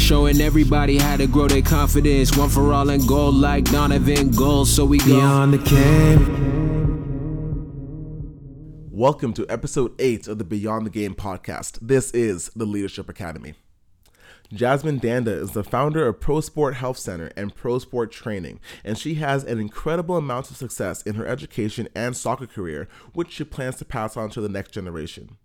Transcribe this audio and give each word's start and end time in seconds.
showing 0.00 0.40
everybody 0.40 0.98
how 0.98 1.16
to 1.16 1.26
grow 1.26 1.46
their 1.46 1.62
confidence. 1.62 2.36
One 2.36 2.48
for 2.48 2.72
all 2.72 2.88
and 2.90 3.06
gold 3.06 3.34
like 3.34 3.64
Donovan 3.64 4.30
Gold. 4.30 4.66
So 4.66 4.84
we 4.84 4.98
go 4.98 5.04
Beyond 5.04 5.54
the 5.54 5.58
game. 5.58 6.50
Welcome 8.90 9.32
to 9.34 9.46
episode 9.48 9.94
8 9.98 10.26
of 10.28 10.38
the 10.38 10.44
Beyond 10.44 10.86
the 10.86 10.90
Game 10.90 11.14
podcast. 11.14 11.78
This 11.80 12.10
is 12.10 12.50
the 12.56 12.64
Leadership 12.64 13.08
Academy. 13.08 13.54
Jasmine 14.52 14.98
Dhanda 14.98 15.28
is 15.28 15.52
the 15.52 15.62
founder 15.62 16.08
of 16.08 16.18
Pro 16.18 16.40
Sport 16.40 16.74
Health 16.74 16.98
Center 16.98 17.30
and 17.36 17.54
Pro 17.54 17.78
Sport 17.78 18.10
Training, 18.10 18.58
and 18.84 18.98
she 18.98 19.14
has 19.14 19.44
an 19.44 19.60
incredible 19.60 20.16
amount 20.16 20.50
of 20.50 20.56
success 20.56 21.02
in 21.02 21.14
her 21.14 21.24
education 21.24 21.88
and 21.94 22.16
soccer 22.16 22.48
career, 22.48 22.88
which 23.12 23.30
she 23.32 23.44
plans 23.44 23.76
to 23.76 23.84
pass 23.84 24.16
on 24.16 24.28
to 24.30 24.40
the 24.40 24.48
next 24.48 24.72
generation. 24.72 25.36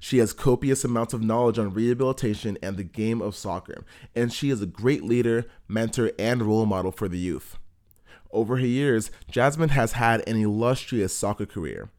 She 0.00 0.18
has 0.18 0.32
copious 0.32 0.84
amounts 0.84 1.14
of 1.14 1.22
knowledge 1.22 1.58
on 1.58 1.72
rehabilitation 1.72 2.58
and 2.62 2.76
the 2.76 2.84
game 2.84 3.20
of 3.20 3.36
soccer, 3.36 3.84
and 4.14 4.32
she 4.32 4.50
is 4.50 4.62
a 4.62 4.66
great 4.66 5.02
leader, 5.02 5.46
mentor, 5.68 6.12
and 6.18 6.42
role 6.42 6.66
model 6.66 6.92
for 6.92 7.08
the 7.08 7.18
youth. 7.18 7.56
Over 8.30 8.56
her 8.56 8.66
years, 8.66 9.10
Jasmine 9.30 9.70
has 9.70 9.92
had 9.92 10.26
an 10.28 10.36
illustrious 10.36 11.16
soccer 11.16 11.46
career. 11.46 11.90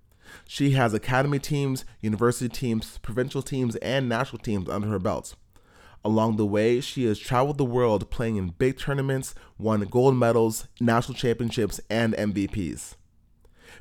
She 0.47 0.71
has 0.71 0.93
academy 0.93 1.39
teams, 1.39 1.85
university 2.01 2.49
teams, 2.49 2.97
provincial 2.97 3.41
teams, 3.41 3.75
and 3.77 4.09
national 4.09 4.39
teams 4.39 4.69
under 4.69 4.87
her 4.89 4.99
belt. 4.99 5.35
Along 6.03 6.35
the 6.35 6.45
way, 6.45 6.81
she 6.81 7.05
has 7.05 7.17
traveled 7.17 7.57
the 7.57 7.65
world 7.65 8.11
playing 8.11 8.35
in 8.35 8.49
big 8.49 8.77
tournaments, 8.77 9.33
won 9.57 9.81
gold 9.81 10.15
medals, 10.15 10.67
national 10.79 11.17
championships, 11.17 11.79
and 11.89 12.13
MVPs. 12.13 12.95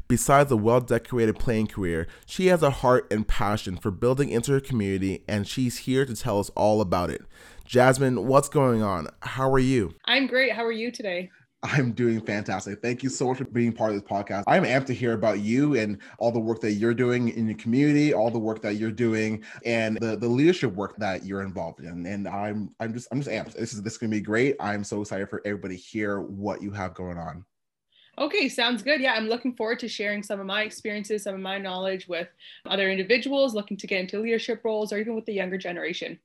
Besides 0.09 0.51
a 0.51 0.57
well 0.57 0.81
decorated 0.81 1.39
playing 1.39 1.69
career, 1.69 2.07
she 2.27 2.47
has 2.47 2.63
a 2.63 2.71
heart 2.71 3.07
and 3.11 3.27
passion 3.27 3.77
for 3.77 3.91
building 3.91 4.31
into 4.31 4.53
her 4.53 4.61
community, 4.61 5.25
and 5.29 5.47
she's 5.47 5.79
here 5.79 6.05
to 6.05 6.15
tell 6.15 6.41
us 6.41 6.51
all 6.51 6.81
about 6.81 7.11
it. 7.11 7.23
Jasmine, 7.65 8.27
what's 8.27 8.49
going 8.49 8.83
on? 8.83 9.09
How 9.21 9.51
are 9.51 9.59
you? 9.59 9.95
I'm 10.05 10.27
great. 10.27 10.53
How 10.53 10.65
are 10.65 10.73
you 10.73 10.91
today? 10.91 11.31
I'm 11.65 11.93
doing 11.93 12.21
fantastic. 12.21 12.83
Thank 12.83 13.03
you 13.03 13.09
so 13.09 13.29
much 13.29 13.39
for 13.39 13.45
being 13.45 13.73
part 13.73 13.91
of 13.91 13.97
this 13.97 14.09
podcast. 14.09 14.45
I'm 14.47 14.65
amped 14.65 14.85
to 14.87 14.95
hear 14.95 15.15
about 15.15 15.41
you 15.41 15.77
and 15.77 15.99
all 16.19 16.31
the 16.31 16.39
work 16.39 16.61
that 16.61 16.73
you're 16.73 16.93
doing 16.93 17.31
in 17.31 17.47
your 17.47 17.57
community, 17.57 18.13
all 18.13 18.31
the 18.31 18.39
work 18.39 18.61
that 18.63 18.75
you're 18.75 18.93
doing, 18.93 19.43
and 19.65 19.97
the, 19.99 20.15
the 20.17 20.29
leadership 20.29 20.75
work 20.75 20.95
that 20.99 21.25
you're 21.25 21.43
involved 21.43 21.81
in. 21.81 22.05
And 22.05 22.29
I'm 22.29 22.75
I'm 22.81 22.93
just 22.93 23.09
I'm 23.11 23.21
just 23.21 23.31
amped. 23.31 23.55
This 23.55 23.73
is 23.73 23.83
this 23.83 23.95
is 23.95 23.99
gonna 23.99 24.11
be 24.11 24.21
great. 24.21 24.57
I'm 24.61 24.85
so 24.85 25.01
excited 25.01 25.31
for 25.31 25.41
everybody 25.47 25.77
to 25.77 25.83
hear 25.83 26.21
what 26.21 26.61
you 26.61 26.71
have 26.73 26.93
going 26.93 27.17
on. 27.17 27.47
Okay, 28.19 28.49
sounds 28.49 28.83
good. 28.83 29.01
Yeah, 29.01 29.15
I'm 29.15 29.29
looking 29.29 29.55
forward 29.55 29.81
to 29.81 29.89
sharing 29.89 30.23
some 30.23 30.39
of 30.39 30.47
my 30.47 30.63
experiences, 30.63 31.25
some 31.25 31.35
of 31.35 31.41
my 31.41 31.59
knowledge 31.59 32.07
with 32.07 32.29
other 32.67 32.91
individuals 32.91 33.55
looking 33.55 33.77
to 33.79 33.87
get 33.87 34.01
into 34.01 34.21
leadership 34.21 34.61
roles 34.65 34.93
or 34.93 34.99
even 34.99 35.15
with 35.15 35.27
the 35.27 35.33
younger 35.33 35.59
generation. 35.59 36.19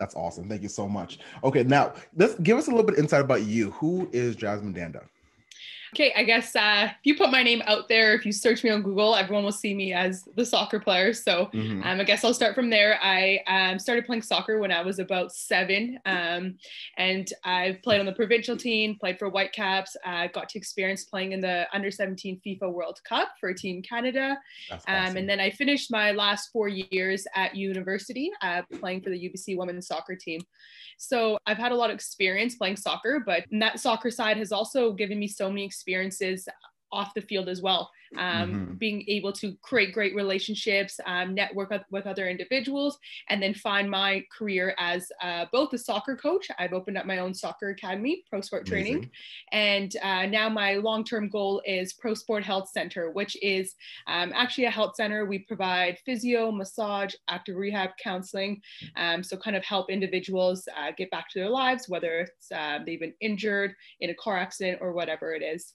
That's 0.00 0.14
awesome. 0.14 0.48
Thank 0.48 0.62
you 0.62 0.68
so 0.68 0.88
much. 0.88 1.18
Okay, 1.44 1.64
now 1.64 1.92
let's 2.16 2.34
give 2.36 2.56
us 2.56 2.68
a 2.68 2.70
little 2.70 2.86
bit 2.86 2.98
insight 2.98 3.20
about 3.20 3.42
you. 3.42 3.72
Who 3.72 4.08
is 4.12 4.36
Jasmine 4.36 4.72
Dhanda? 4.72 5.04
Okay, 5.94 6.12
I 6.16 6.22
guess 6.22 6.54
uh, 6.54 6.88
if 6.90 6.96
you 7.04 7.16
put 7.16 7.30
my 7.30 7.42
name 7.42 7.62
out 7.66 7.88
there, 7.88 8.14
if 8.14 8.26
you 8.26 8.32
search 8.32 8.62
me 8.62 8.70
on 8.70 8.82
Google, 8.82 9.14
everyone 9.14 9.44
will 9.44 9.52
see 9.52 9.74
me 9.74 9.92
as 9.92 10.28
the 10.36 10.44
soccer 10.44 10.78
player. 10.78 11.12
So 11.12 11.46
mm-hmm. 11.52 11.82
um, 11.82 12.00
I 12.00 12.04
guess 12.04 12.24
I'll 12.24 12.34
start 12.34 12.54
from 12.54 12.70
there. 12.70 12.98
I 13.02 13.40
um, 13.46 13.78
started 13.78 14.04
playing 14.04 14.22
soccer 14.22 14.58
when 14.58 14.70
I 14.70 14.82
was 14.82 14.98
about 14.98 15.32
seven, 15.32 15.98
um, 16.04 16.56
and 16.96 17.32
I've 17.44 17.82
played 17.82 18.00
on 18.00 18.06
the 18.06 18.12
provincial 18.12 18.56
team, 18.56 18.96
played 18.98 19.18
for 19.18 19.28
Whitecaps, 19.30 19.96
uh, 20.04 20.26
got 20.28 20.48
to 20.50 20.58
experience 20.58 21.04
playing 21.04 21.32
in 21.32 21.40
the 21.40 21.66
under 21.72 21.90
17 21.90 22.40
FIFA 22.46 22.72
World 22.72 23.00
Cup 23.04 23.28
for 23.40 23.52
Team 23.54 23.82
Canada. 23.82 24.36
Um, 24.70 24.78
awesome. 24.88 25.16
and 25.16 25.28
then 25.28 25.40
I 25.40 25.50
finished 25.50 25.90
my 25.90 26.12
last 26.12 26.50
four 26.52 26.68
years 26.68 27.26
at 27.34 27.54
university 27.54 28.30
uh, 28.42 28.62
playing 28.78 29.02
for 29.02 29.10
the 29.10 29.16
UBC 29.16 29.56
women's 29.56 29.86
soccer 29.86 30.16
team. 30.16 30.40
So 30.98 31.38
I've 31.46 31.58
had 31.58 31.70
a 31.70 31.76
lot 31.76 31.90
of 31.90 31.94
experience 31.94 32.56
playing 32.56 32.76
soccer, 32.76 33.22
but 33.24 33.44
that 33.52 33.78
soccer 33.78 34.10
side 34.10 34.36
has 34.36 34.50
also 34.50 34.92
given 34.92 35.18
me 35.18 35.28
so 35.28 35.48
many 35.48 35.70
experiences 35.78 36.48
off 36.92 37.14
the 37.14 37.22
field 37.22 37.48
as 37.48 37.62
well 37.62 37.90
um, 38.16 38.22
mm-hmm. 38.22 38.74
being 38.74 39.04
able 39.08 39.32
to 39.32 39.54
create 39.62 39.92
great 39.92 40.14
relationships, 40.14 41.00
um, 41.06 41.34
network 41.34 41.72
with, 41.90 42.06
other 42.06 42.28
individuals, 42.28 42.98
and 43.28 43.42
then 43.42 43.52
find 43.52 43.90
my 43.90 44.24
career 44.36 44.74
as 44.78 45.10
uh, 45.22 45.44
both 45.52 45.72
a 45.72 45.78
soccer 45.78 46.16
coach. 46.16 46.48
I've 46.58 46.72
opened 46.72 46.96
up 46.96 47.04
my 47.04 47.18
own 47.18 47.34
soccer 47.34 47.70
academy, 47.70 48.24
Pro 48.30 48.40
Sport 48.40 48.66
Training, 48.66 49.10
and 49.52 49.94
uh, 50.02 50.26
now 50.26 50.48
my 50.48 50.74
long 50.74 51.04
term 51.04 51.28
goal 51.28 51.60
is 51.66 51.92
Pro 51.92 52.14
Sport 52.14 52.44
Health 52.44 52.70
Center, 52.70 53.10
which 53.10 53.36
is 53.42 53.74
um, 54.06 54.32
actually 54.34 54.64
a 54.64 54.70
health 54.70 54.94
center. 54.94 55.26
We 55.26 55.40
provide 55.40 55.98
physio, 56.06 56.50
massage, 56.50 57.14
active 57.28 57.56
rehab, 57.56 57.90
counseling, 58.02 58.62
um, 58.96 59.22
so 59.22 59.36
kind 59.36 59.56
of 59.56 59.64
help 59.64 59.90
individuals 59.90 60.66
uh, 60.78 60.92
get 60.96 61.10
back 61.10 61.28
to 61.30 61.40
their 61.40 61.50
lives, 61.50 61.88
whether 61.88 62.20
it's 62.20 62.50
uh, 62.52 62.78
they've 62.86 63.00
been 63.00 63.14
injured 63.20 63.74
in 64.00 64.10
a 64.10 64.14
car 64.14 64.38
accident 64.38 64.78
or 64.80 64.92
whatever 64.92 65.34
it 65.34 65.42
is. 65.42 65.74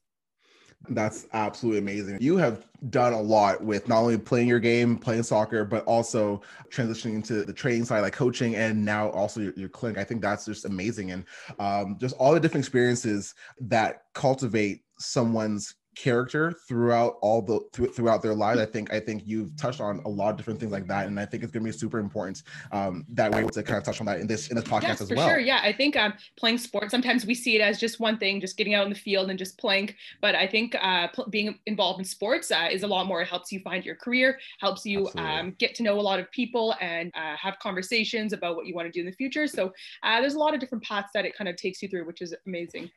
That's 0.89 1.27
absolutely 1.33 1.79
amazing. 1.79 2.17
You 2.19 2.35
have 2.37 2.67
done 2.89 3.13
a 3.13 3.21
lot 3.21 3.63
with 3.63 3.87
not 3.87 3.99
only 3.99 4.17
playing 4.17 4.47
your 4.47 4.59
game, 4.59 4.97
playing 4.97 5.23
soccer, 5.23 5.63
but 5.63 5.85
also 5.85 6.41
transitioning 6.69 7.15
into 7.15 7.45
the 7.45 7.53
training 7.53 7.85
side, 7.85 8.01
like 8.01 8.13
coaching, 8.13 8.55
and 8.55 8.83
now 8.83 9.09
also 9.09 9.39
your, 9.39 9.53
your 9.55 9.69
clinic. 9.69 9.97
I 9.97 10.03
think 10.03 10.21
that's 10.21 10.45
just 10.45 10.65
amazing. 10.65 11.11
And 11.11 11.25
um, 11.59 11.97
just 11.99 12.15
all 12.17 12.33
the 12.33 12.39
different 12.39 12.65
experiences 12.65 13.33
that 13.61 14.03
cultivate 14.13 14.83
someone's 14.99 15.75
character 15.95 16.53
throughout 16.67 17.17
all 17.21 17.41
the 17.41 17.59
th- 17.73 17.91
throughout 17.91 18.21
their 18.21 18.33
lives. 18.33 18.59
I 18.59 18.65
think 18.65 18.93
I 18.93 18.99
think 18.99 19.23
you've 19.25 19.55
touched 19.55 19.81
on 19.81 19.99
a 20.05 20.09
lot 20.09 20.31
of 20.31 20.37
different 20.37 20.59
things 20.59 20.71
like 20.71 20.87
that, 20.87 21.07
and 21.07 21.19
I 21.19 21.25
think 21.25 21.43
it's 21.43 21.51
going 21.51 21.65
to 21.65 21.71
be 21.71 21.77
super 21.77 21.99
important 21.99 22.43
um, 22.71 23.05
that 23.09 23.31
we're 23.31 23.43
to 23.43 23.63
kind 23.63 23.77
of 23.77 23.83
touch 23.83 23.99
on 23.99 24.05
that 24.07 24.19
in 24.19 24.27
this 24.27 24.49
in 24.49 24.55
this 24.55 24.65
podcast 24.65 24.83
yes, 24.83 25.01
as 25.01 25.09
for 25.09 25.15
well. 25.15 25.27
Sure, 25.27 25.39
yeah. 25.39 25.61
I 25.63 25.73
think 25.73 25.95
um, 25.95 26.13
playing 26.37 26.57
sports 26.57 26.91
sometimes 26.91 27.25
we 27.25 27.35
see 27.35 27.55
it 27.55 27.61
as 27.61 27.79
just 27.79 27.99
one 27.99 28.17
thing, 28.17 28.41
just 28.41 28.57
getting 28.57 28.73
out 28.73 28.85
in 28.85 28.91
the 28.91 28.99
field 28.99 29.29
and 29.29 29.39
just 29.39 29.57
playing. 29.57 29.93
But 30.21 30.35
I 30.35 30.47
think 30.47 30.75
uh, 30.81 31.07
pl- 31.09 31.29
being 31.29 31.59
involved 31.65 31.99
in 31.99 32.05
sports 32.05 32.51
uh, 32.51 32.67
is 32.71 32.83
a 32.83 32.87
lot 32.87 33.05
more. 33.05 33.21
It 33.21 33.27
helps 33.27 33.51
you 33.51 33.59
find 33.59 33.85
your 33.85 33.95
career, 33.95 34.39
helps 34.59 34.85
you 34.85 35.09
um, 35.17 35.55
get 35.59 35.75
to 35.75 35.83
know 35.83 35.99
a 35.99 36.01
lot 36.01 36.19
of 36.19 36.29
people, 36.31 36.75
and 36.81 37.11
uh, 37.15 37.35
have 37.37 37.59
conversations 37.59 38.33
about 38.33 38.55
what 38.55 38.65
you 38.65 38.75
want 38.75 38.87
to 38.87 38.91
do 38.91 38.99
in 38.99 39.05
the 39.05 39.13
future. 39.13 39.47
So 39.47 39.73
uh, 40.03 40.21
there's 40.21 40.35
a 40.35 40.39
lot 40.39 40.53
of 40.53 40.59
different 40.59 40.83
paths 40.83 41.11
that 41.13 41.25
it 41.25 41.35
kind 41.37 41.47
of 41.47 41.55
takes 41.55 41.81
you 41.81 41.89
through, 41.89 42.05
which 42.05 42.21
is 42.21 42.33
amazing. 42.45 42.89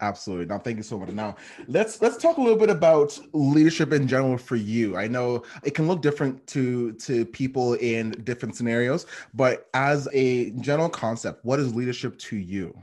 Absolutely. 0.00 0.46
Now, 0.46 0.58
thank 0.58 0.76
you 0.76 0.84
so 0.84 0.96
much. 0.98 1.08
Now, 1.10 1.34
let's 1.66 2.00
let's 2.00 2.16
talk 2.16 2.36
a 2.36 2.40
little 2.40 2.58
bit 2.58 2.70
about 2.70 3.18
leadership 3.32 3.92
in 3.92 4.06
general 4.06 4.38
for 4.38 4.54
you. 4.54 4.96
I 4.96 5.08
know 5.08 5.42
it 5.64 5.74
can 5.74 5.88
look 5.88 6.02
different 6.02 6.46
to 6.48 6.92
to 6.94 7.24
people 7.26 7.74
in 7.74 8.12
different 8.22 8.54
scenarios, 8.54 9.06
but 9.34 9.68
as 9.74 10.08
a 10.12 10.50
general 10.60 10.88
concept, 10.88 11.44
what 11.44 11.58
is 11.58 11.74
leadership 11.74 12.16
to 12.18 12.36
you? 12.36 12.80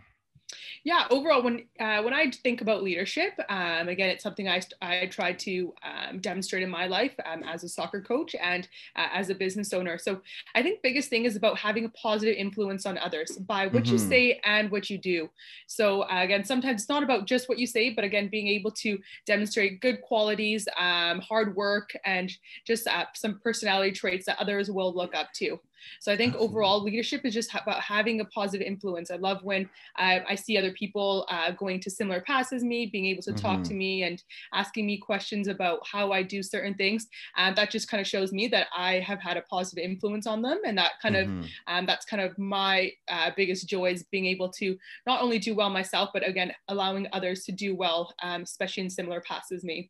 Yeah 0.86 1.06
overall 1.10 1.42
when 1.44 1.66
uh, 1.82 2.02
when 2.02 2.14
i 2.14 2.32
think 2.32 2.62
about 2.62 2.84
leadership 2.84 3.34
um, 3.50 3.90
again 3.90 4.10
it's 4.10 4.24
something 4.24 4.48
i, 4.48 4.62
I 4.82 5.08
try 5.08 5.34
to 5.34 5.74
um, 5.84 6.20
demonstrate 6.20 6.64
in 6.64 6.70
my 6.70 6.86
life 6.86 7.14
um, 7.26 7.44
as 7.44 7.64
a 7.64 7.70
soccer 7.70 8.02
coach 8.02 8.36
and 8.42 8.68
uh, 8.96 9.08
as 9.12 9.30
a 9.30 9.36
business 9.36 9.74
owner. 9.74 9.98
So 9.98 10.22
i 10.54 10.62
think 10.62 10.82
biggest 10.82 11.10
thing 11.10 11.26
is 11.26 11.36
about 11.36 11.58
having 11.58 11.86
a 11.86 11.90
positive 11.90 12.36
influence 12.38 12.86
on 12.86 12.98
others 13.00 13.32
by 13.38 13.68
what 13.68 13.84
mm-hmm. 13.84 13.94
you 13.94 13.98
say 13.98 14.40
and 14.46 14.72
what 14.72 14.90
you 14.90 14.98
do. 14.98 15.30
So 15.68 16.04
uh, 16.04 16.22
again 16.22 16.46
sometimes 16.46 16.84
it's 16.84 16.90
not 16.90 17.04
about 17.04 17.26
just 17.26 17.50
what 17.50 17.60
you 17.60 17.68
say 17.68 17.90
but 17.90 18.06
again 18.06 18.30
being 18.30 18.48
able 18.48 18.72
to 18.72 19.00
demonstrate 19.26 19.82
good 19.82 20.02
qualities 20.02 20.68
um, 20.78 21.20
hard 21.20 21.56
work 21.56 21.92
and 22.06 22.32
just 22.66 22.88
uh, 22.88 23.06
some 23.16 23.40
personality 23.44 23.92
traits 23.92 24.28
that 24.28 24.40
others 24.40 24.70
will 24.70 24.94
look 24.94 25.16
up 25.16 25.34
to 25.34 25.60
so 26.00 26.12
I 26.12 26.18
think 26.18 26.34
Absolutely. 26.34 26.54
overall 26.54 26.84
leadership 26.84 27.22
is 27.26 27.34
just 27.34 27.54
about 27.54 27.82
having 27.82 28.22
a 28.22 28.26
positive 28.26 28.66
influence. 28.66 29.12
I 29.12 29.16
love 29.16 29.44
when 29.44 29.70
uh, 29.98 30.20
I 30.28 30.36
see 30.36 30.58
other 30.58 30.72
people 30.72 31.26
uh, 31.30 31.52
going 31.52 31.80
to 31.82 31.90
similar 31.90 32.22
paths 32.22 32.54
as 32.54 32.64
me, 32.64 32.88
being 32.88 33.06
able 33.06 33.22
to 33.24 33.32
mm-hmm. 33.32 33.46
talk 33.46 33.64
to 33.64 33.70
mm-hmm. 33.70 33.78
me 33.78 34.04
and 34.04 34.24
asking 34.54 34.86
me 34.86 34.98
questions 34.98 35.48
about 35.48 35.80
how 35.86 36.12
I 36.12 36.24
do 36.24 36.42
certain 36.44 36.74
things. 36.76 37.08
And 37.38 37.56
that 37.56 37.72
just 37.72 37.90
kind 37.90 38.02
of 38.02 38.08
shows 38.08 38.32
me 38.32 38.48
that 38.48 38.68
I 38.76 39.00
have 39.00 39.22
had 39.22 39.38
a 39.38 39.42
positive 39.42 39.84
influence 39.84 40.28
on 40.28 40.42
them. 40.42 40.60
And 40.66 40.78
that 40.78 40.94
kind 41.02 41.16
mm-hmm. 41.16 41.40
of, 41.40 41.46
um, 41.68 41.86
that's 41.86 42.06
kind 42.06 42.22
of 42.22 42.38
my 42.38 42.92
uh, 43.10 43.32
biggest 43.36 43.68
joy 43.68 43.92
is 43.92 44.04
being 44.12 44.26
able 44.26 44.50
to 44.54 44.78
not 45.06 45.22
only 45.22 45.40
do 45.40 45.56
well 45.56 45.70
myself, 45.70 46.10
but 46.14 46.28
again, 46.28 46.54
allowing 46.68 47.08
others 47.14 47.44
to 47.46 47.52
do 47.52 47.76
well, 47.76 48.14
um, 48.24 48.44
especially 48.44 48.84
in 48.84 48.90
similar 48.90 49.22
paths 49.22 49.52
as 49.52 49.64
me 49.64 49.90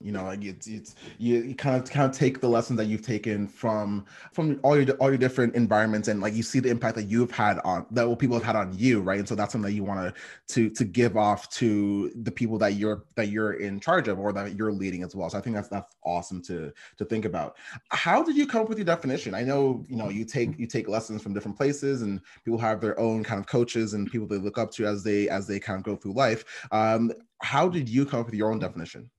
you 0.00 0.12
know 0.12 0.24
like 0.24 0.44
it's 0.44 0.66
it's 0.66 0.94
you, 1.18 1.42
you, 1.42 1.54
kind 1.54 1.80
of 1.80 1.88
kind 1.88 2.10
of 2.10 2.16
take 2.16 2.40
the 2.40 2.48
lessons 2.48 2.76
that 2.76 2.86
you've 2.86 3.02
taken 3.02 3.46
from 3.46 4.04
from 4.32 4.58
all 4.62 4.78
your 4.78 4.94
all 4.96 5.08
your 5.08 5.18
different 5.18 5.54
environments 5.54 6.08
and 6.08 6.20
like 6.20 6.34
you 6.34 6.42
see 6.42 6.60
the 6.60 6.68
impact 6.68 6.96
that 6.96 7.04
you've 7.04 7.30
had 7.30 7.58
on 7.64 7.86
that 7.90 8.08
what 8.08 8.18
people 8.18 8.36
have 8.36 8.44
had 8.44 8.56
on 8.56 8.76
you 8.76 9.00
right? 9.00 9.18
And 9.18 9.28
so 9.28 9.34
that's 9.34 9.52
something 9.52 9.70
that 9.70 9.76
you 9.76 9.84
want 9.84 10.00
to 10.00 10.54
to 10.54 10.70
to 10.70 10.84
give 10.84 11.16
off 11.16 11.48
to 11.50 12.10
the 12.22 12.30
people 12.30 12.58
that 12.58 12.74
you're 12.74 13.04
that 13.14 13.28
you're 13.28 13.54
in 13.54 13.78
charge 13.78 14.08
of 14.08 14.18
or 14.18 14.32
that 14.32 14.56
you're 14.56 14.72
leading 14.72 15.02
as 15.02 15.14
well. 15.14 15.30
So 15.30 15.38
i 15.38 15.40
think 15.40 15.54
that's 15.54 15.68
that's 15.68 15.94
awesome 16.04 16.42
to 16.42 16.72
to 16.98 17.04
think 17.04 17.24
about. 17.24 17.56
How 17.90 18.22
did 18.22 18.36
you 18.36 18.46
come 18.46 18.62
up 18.62 18.68
with 18.68 18.78
your 18.78 18.84
definition? 18.84 19.34
I 19.34 19.42
know 19.42 19.84
you 19.88 19.96
know 19.96 20.08
you 20.08 20.24
take 20.24 20.58
you 20.58 20.66
take 20.66 20.88
lessons 20.88 21.22
from 21.22 21.34
different 21.34 21.56
places 21.56 22.02
and 22.02 22.20
people 22.44 22.58
have 22.58 22.80
their 22.80 22.98
own 22.98 23.22
kind 23.22 23.38
of 23.38 23.46
coaches 23.46 23.94
and 23.94 24.10
people 24.10 24.26
they 24.26 24.38
look 24.38 24.58
up 24.58 24.70
to 24.72 24.86
as 24.86 25.02
they 25.04 25.28
as 25.28 25.46
they 25.46 25.60
kind 25.60 25.78
of 25.78 25.84
go 25.84 25.96
through 25.96 26.12
life. 26.12 26.44
Um 26.72 27.12
how 27.40 27.68
did 27.68 27.88
you 27.88 28.06
come 28.06 28.20
up 28.20 28.26
with 28.26 28.34
your 28.34 28.50
own 28.50 28.58
definition 28.58 29.10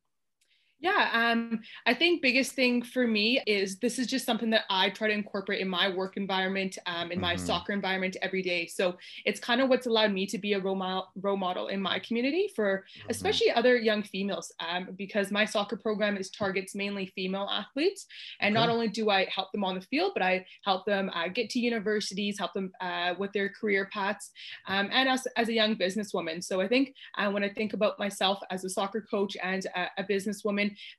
Yeah, 0.86 1.10
um, 1.14 1.62
I 1.88 1.96
think 1.96 2.22
biggest 2.22 2.52
thing 2.52 2.84
for 2.84 3.08
me 3.08 3.42
is 3.48 3.80
this 3.80 3.98
is 3.98 4.06
just 4.06 4.24
something 4.24 4.52
that 4.52 4.66
I 4.70 4.92
try 4.92 5.08
to 5.08 5.14
incorporate 5.16 5.60
in 5.60 5.68
my 5.68 5.90
work 5.90 6.16
environment, 6.16 6.78
um, 6.86 7.12
in 7.12 7.20
my 7.20 7.34
mm-hmm. 7.34 7.44
soccer 7.44 7.74
environment 7.74 8.18
every 8.22 8.44
day. 8.44 8.68
So 8.68 8.96
it's 9.26 9.40
kind 9.40 9.62
of 9.62 9.70
what's 9.70 9.88
allowed 9.88 10.12
me 10.12 10.28
to 10.28 10.38
be 10.38 10.54
a 10.54 10.60
role 10.60 10.76
model, 10.76 11.08
role 11.20 11.38
model 11.38 11.70
in 11.70 11.82
my 11.82 11.98
community 11.98 12.52
for 12.56 12.86
mm-hmm. 13.00 13.10
especially 13.10 13.50
other 13.50 13.76
young 13.78 14.04
females, 14.04 14.54
um, 14.60 14.90
because 14.96 15.32
my 15.32 15.44
soccer 15.44 15.76
program 15.76 16.18
is 16.18 16.30
targets 16.30 16.76
mainly 16.76 17.08
female 17.16 17.50
athletes, 17.52 18.06
and 18.40 18.56
okay. 18.56 18.62
not 18.64 18.72
only 18.72 18.88
do 18.88 19.10
I 19.10 19.26
help 19.34 19.52
them 19.54 19.64
on 19.64 19.74
the 19.74 19.82
field, 19.82 20.12
but 20.14 20.22
I 20.22 20.46
help 20.66 20.86
them 20.86 21.10
uh, 21.16 21.30
get 21.30 21.50
to 21.50 21.60
universities, 21.60 22.38
help 22.38 22.54
them 22.54 22.72
uh, 22.80 23.16
with 23.18 23.34
their 23.34 23.50
career 23.50 23.90
paths, 23.92 24.30
um, 24.68 24.90
and 24.92 25.10
as 25.10 25.26
as 25.36 25.50
a 25.50 25.54
young 25.54 25.76
businesswoman. 25.76 26.44
So 26.44 26.62
I 26.62 26.68
think 26.68 26.94
uh, 27.18 27.32
when 27.32 27.44
I 27.44 27.50
think 27.50 27.74
about 27.74 27.98
myself 27.98 28.38
as 28.52 28.64
a 28.64 28.70
soccer 28.70 29.02
coach 29.02 29.36
and 29.42 29.66
a, 29.76 29.88
a 29.98 30.04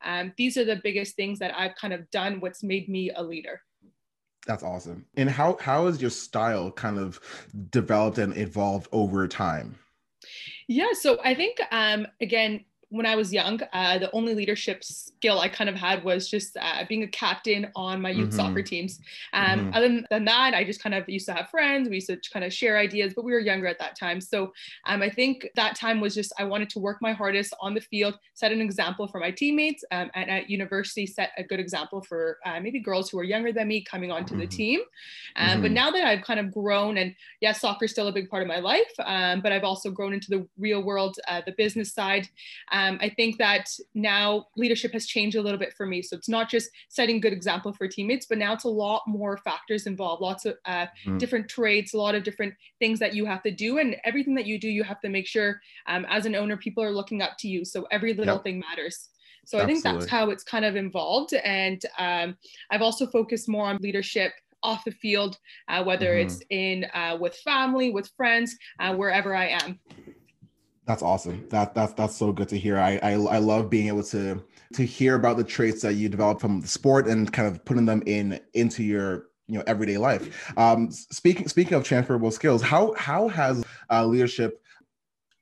um, 0.04 0.32
these 0.36 0.56
are 0.56 0.64
the 0.64 0.80
biggest 0.82 1.16
things 1.16 1.38
that 1.38 1.56
I've 1.56 1.74
kind 1.76 1.92
of 1.92 2.10
done 2.10 2.40
what's 2.40 2.62
made 2.62 2.88
me 2.88 3.10
a 3.14 3.22
leader. 3.22 3.60
That's 4.46 4.62
awesome. 4.62 5.06
And 5.16 5.28
how 5.28 5.56
how 5.60 5.86
has 5.86 6.00
your 6.00 6.10
style 6.10 6.70
kind 6.70 6.98
of 6.98 7.20
developed 7.70 8.18
and 8.18 8.36
evolved 8.36 8.88
over 8.92 9.26
time? 9.26 9.76
Yeah, 10.68 10.92
so 10.92 11.18
I 11.24 11.34
think 11.34 11.58
um, 11.70 12.06
again 12.20 12.64
when 12.90 13.06
I 13.06 13.16
was 13.16 13.32
young, 13.32 13.60
uh, 13.72 13.98
the 13.98 14.10
only 14.12 14.34
leadership 14.34 14.84
skill 14.84 15.40
I 15.40 15.48
kind 15.48 15.68
of 15.68 15.74
had 15.74 16.04
was 16.04 16.28
just 16.28 16.56
uh, 16.56 16.84
being 16.88 17.02
a 17.02 17.08
captain 17.08 17.68
on 17.74 18.00
my 18.00 18.10
youth 18.10 18.28
mm-hmm. 18.28 18.36
soccer 18.36 18.62
teams. 18.62 19.00
Um, 19.32 19.58
mm-hmm. 19.58 19.74
Other 19.74 20.02
than 20.08 20.24
that, 20.26 20.54
I 20.54 20.62
just 20.62 20.80
kind 20.80 20.94
of 20.94 21.08
used 21.08 21.26
to 21.26 21.32
have 21.34 21.50
friends. 21.50 21.88
We 21.88 21.96
used 21.96 22.06
to 22.08 22.18
kind 22.32 22.44
of 22.44 22.52
share 22.52 22.78
ideas, 22.78 23.12
but 23.14 23.24
we 23.24 23.32
were 23.32 23.40
younger 23.40 23.66
at 23.66 23.78
that 23.80 23.98
time. 23.98 24.20
So 24.20 24.52
um, 24.86 25.02
I 25.02 25.10
think 25.10 25.48
that 25.56 25.74
time 25.74 26.00
was 26.00 26.14
just 26.14 26.32
I 26.38 26.44
wanted 26.44 26.70
to 26.70 26.78
work 26.78 26.98
my 27.00 27.12
hardest 27.12 27.54
on 27.60 27.74
the 27.74 27.80
field, 27.80 28.18
set 28.34 28.52
an 28.52 28.60
example 28.60 29.08
for 29.08 29.18
my 29.18 29.32
teammates, 29.32 29.84
um, 29.90 30.10
and 30.14 30.30
at 30.30 30.48
university 30.48 31.06
set 31.06 31.30
a 31.38 31.42
good 31.42 31.58
example 31.58 32.02
for 32.02 32.38
uh, 32.46 32.60
maybe 32.60 32.78
girls 32.78 33.10
who 33.10 33.18
are 33.18 33.24
younger 33.24 33.52
than 33.52 33.66
me 33.66 33.82
coming 33.82 34.12
onto 34.12 34.34
mm-hmm. 34.34 34.42
the 34.42 34.46
team. 34.46 34.80
Um, 35.34 35.60
but 35.60 35.68
mm-hmm. 35.68 35.74
now 35.74 35.90
that 35.90 36.06
I've 36.06 36.22
kind 36.22 36.38
of 36.38 36.52
grown, 36.52 36.98
and 36.98 37.14
yes, 37.40 37.60
soccer 37.60 37.86
is 37.86 37.90
still 37.90 38.06
a 38.06 38.12
big 38.12 38.30
part 38.30 38.42
of 38.42 38.48
my 38.48 38.60
life, 38.60 38.92
um, 39.04 39.40
but 39.40 39.50
I've 39.50 39.64
also 39.64 39.90
grown 39.90 40.12
into 40.12 40.28
the 40.30 40.46
real 40.56 40.82
world, 40.84 41.16
uh, 41.26 41.42
the 41.44 41.52
business 41.52 41.92
side 41.92 42.28
um, 42.76 42.98
I 43.00 43.08
think 43.08 43.38
that 43.38 43.70
now 43.94 44.46
leadership 44.56 44.92
has 44.92 45.06
changed 45.06 45.36
a 45.36 45.40
little 45.40 45.58
bit 45.58 45.72
for 45.72 45.86
me. 45.86 46.02
So 46.02 46.14
it's 46.14 46.28
not 46.28 46.50
just 46.50 46.68
setting 46.88 47.20
good 47.20 47.32
example 47.32 47.72
for 47.72 47.88
teammates, 47.88 48.26
but 48.26 48.36
now 48.36 48.52
it's 48.52 48.64
a 48.64 48.68
lot 48.68 49.02
more 49.06 49.38
factors 49.38 49.86
involved, 49.86 50.20
lots 50.20 50.44
of 50.44 50.56
uh, 50.66 50.86
mm. 51.06 51.18
different 51.18 51.48
traits, 51.48 51.94
a 51.94 51.98
lot 51.98 52.14
of 52.14 52.22
different 52.22 52.52
things 52.78 52.98
that 52.98 53.14
you 53.14 53.24
have 53.24 53.42
to 53.44 53.50
do. 53.50 53.78
And 53.78 53.96
everything 54.04 54.34
that 54.34 54.44
you 54.44 54.60
do, 54.60 54.68
you 54.68 54.84
have 54.84 55.00
to 55.00 55.08
make 55.08 55.26
sure 55.26 55.60
um, 55.86 56.04
as 56.10 56.26
an 56.26 56.34
owner, 56.34 56.56
people 56.58 56.84
are 56.84 56.90
looking 56.90 57.22
up 57.22 57.38
to 57.38 57.48
you. 57.48 57.64
So 57.64 57.86
every 57.90 58.12
little 58.12 58.34
yep. 58.34 58.44
thing 58.44 58.60
matters. 58.60 59.08
So 59.46 59.58
Absolutely. 59.58 59.62
I 59.62 59.66
think 59.66 59.84
that's 60.00 60.10
how 60.10 60.30
it's 60.30 60.44
kind 60.44 60.64
of 60.66 60.76
involved. 60.76 61.32
And 61.32 61.80
um, 61.98 62.36
I've 62.70 62.82
also 62.82 63.06
focused 63.06 63.48
more 63.48 63.66
on 63.66 63.78
leadership 63.78 64.32
off 64.62 64.84
the 64.84 64.90
field, 64.90 65.38
uh, 65.68 65.82
whether 65.82 66.10
mm-hmm. 66.10 66.26
it's 66.26 66.42
in 66.50 66.86
uh, 66.92 67.16
with 67.18 67.36
family, 67.36 67.90
with 67.90 68.10
friends, 68.16 68.54
uh, 68.80 68.94
wherever 68.94 69.34
I 69.34 69.48
am. 69.48 69.78
That's 70.86 71.02
awesome. 71.02 71.48
That 71.48 71.74
that's 71.74 71.92
that's 71.94 72.16
so 72.16 72.32
good 72.32 72.48
to 72.50 72.58
hear. 72.58 72.78
I, 72.78 72.98
I 73.02 73.12
I 73.12 73.38
love 73.38 73.68
being 73.68 73.88
able 73.88 74.04
to 74.04 74.42
to 74.74 74.84
hear 74.84 75.16
about 75.16 75.36
the 75.36 75.44
traits 75.44 75.82
that 75.82 75.94
you 75.94 76.08
develop 76.08 76.40
from 76.40 76.60
the 76.60 76.68
sport 76.68 77.08
and 77.08 77.32
kind 77.32 77.48
of 77.48 77.64
putting 77.64 77.86
them 77.86 78.02
in 78.06 78.40
into 78.54 78.84
your 78.84 79.26
you 79.48 79.58
know 79.58 79.64
everyday 79.66 79.98
life. 79.98 80.52
Um, 80.56 80.90
speaking 80.92 81.48
speaking 81.48 81.74
of 81.74 81.82
transferable 81.82 82.30
skills, 82.30 82.62
how 82.62 82.94
how 82.94 83.26
has 83.28 83.64
uh, 83.90 84.06
leadership? 84.06 84.62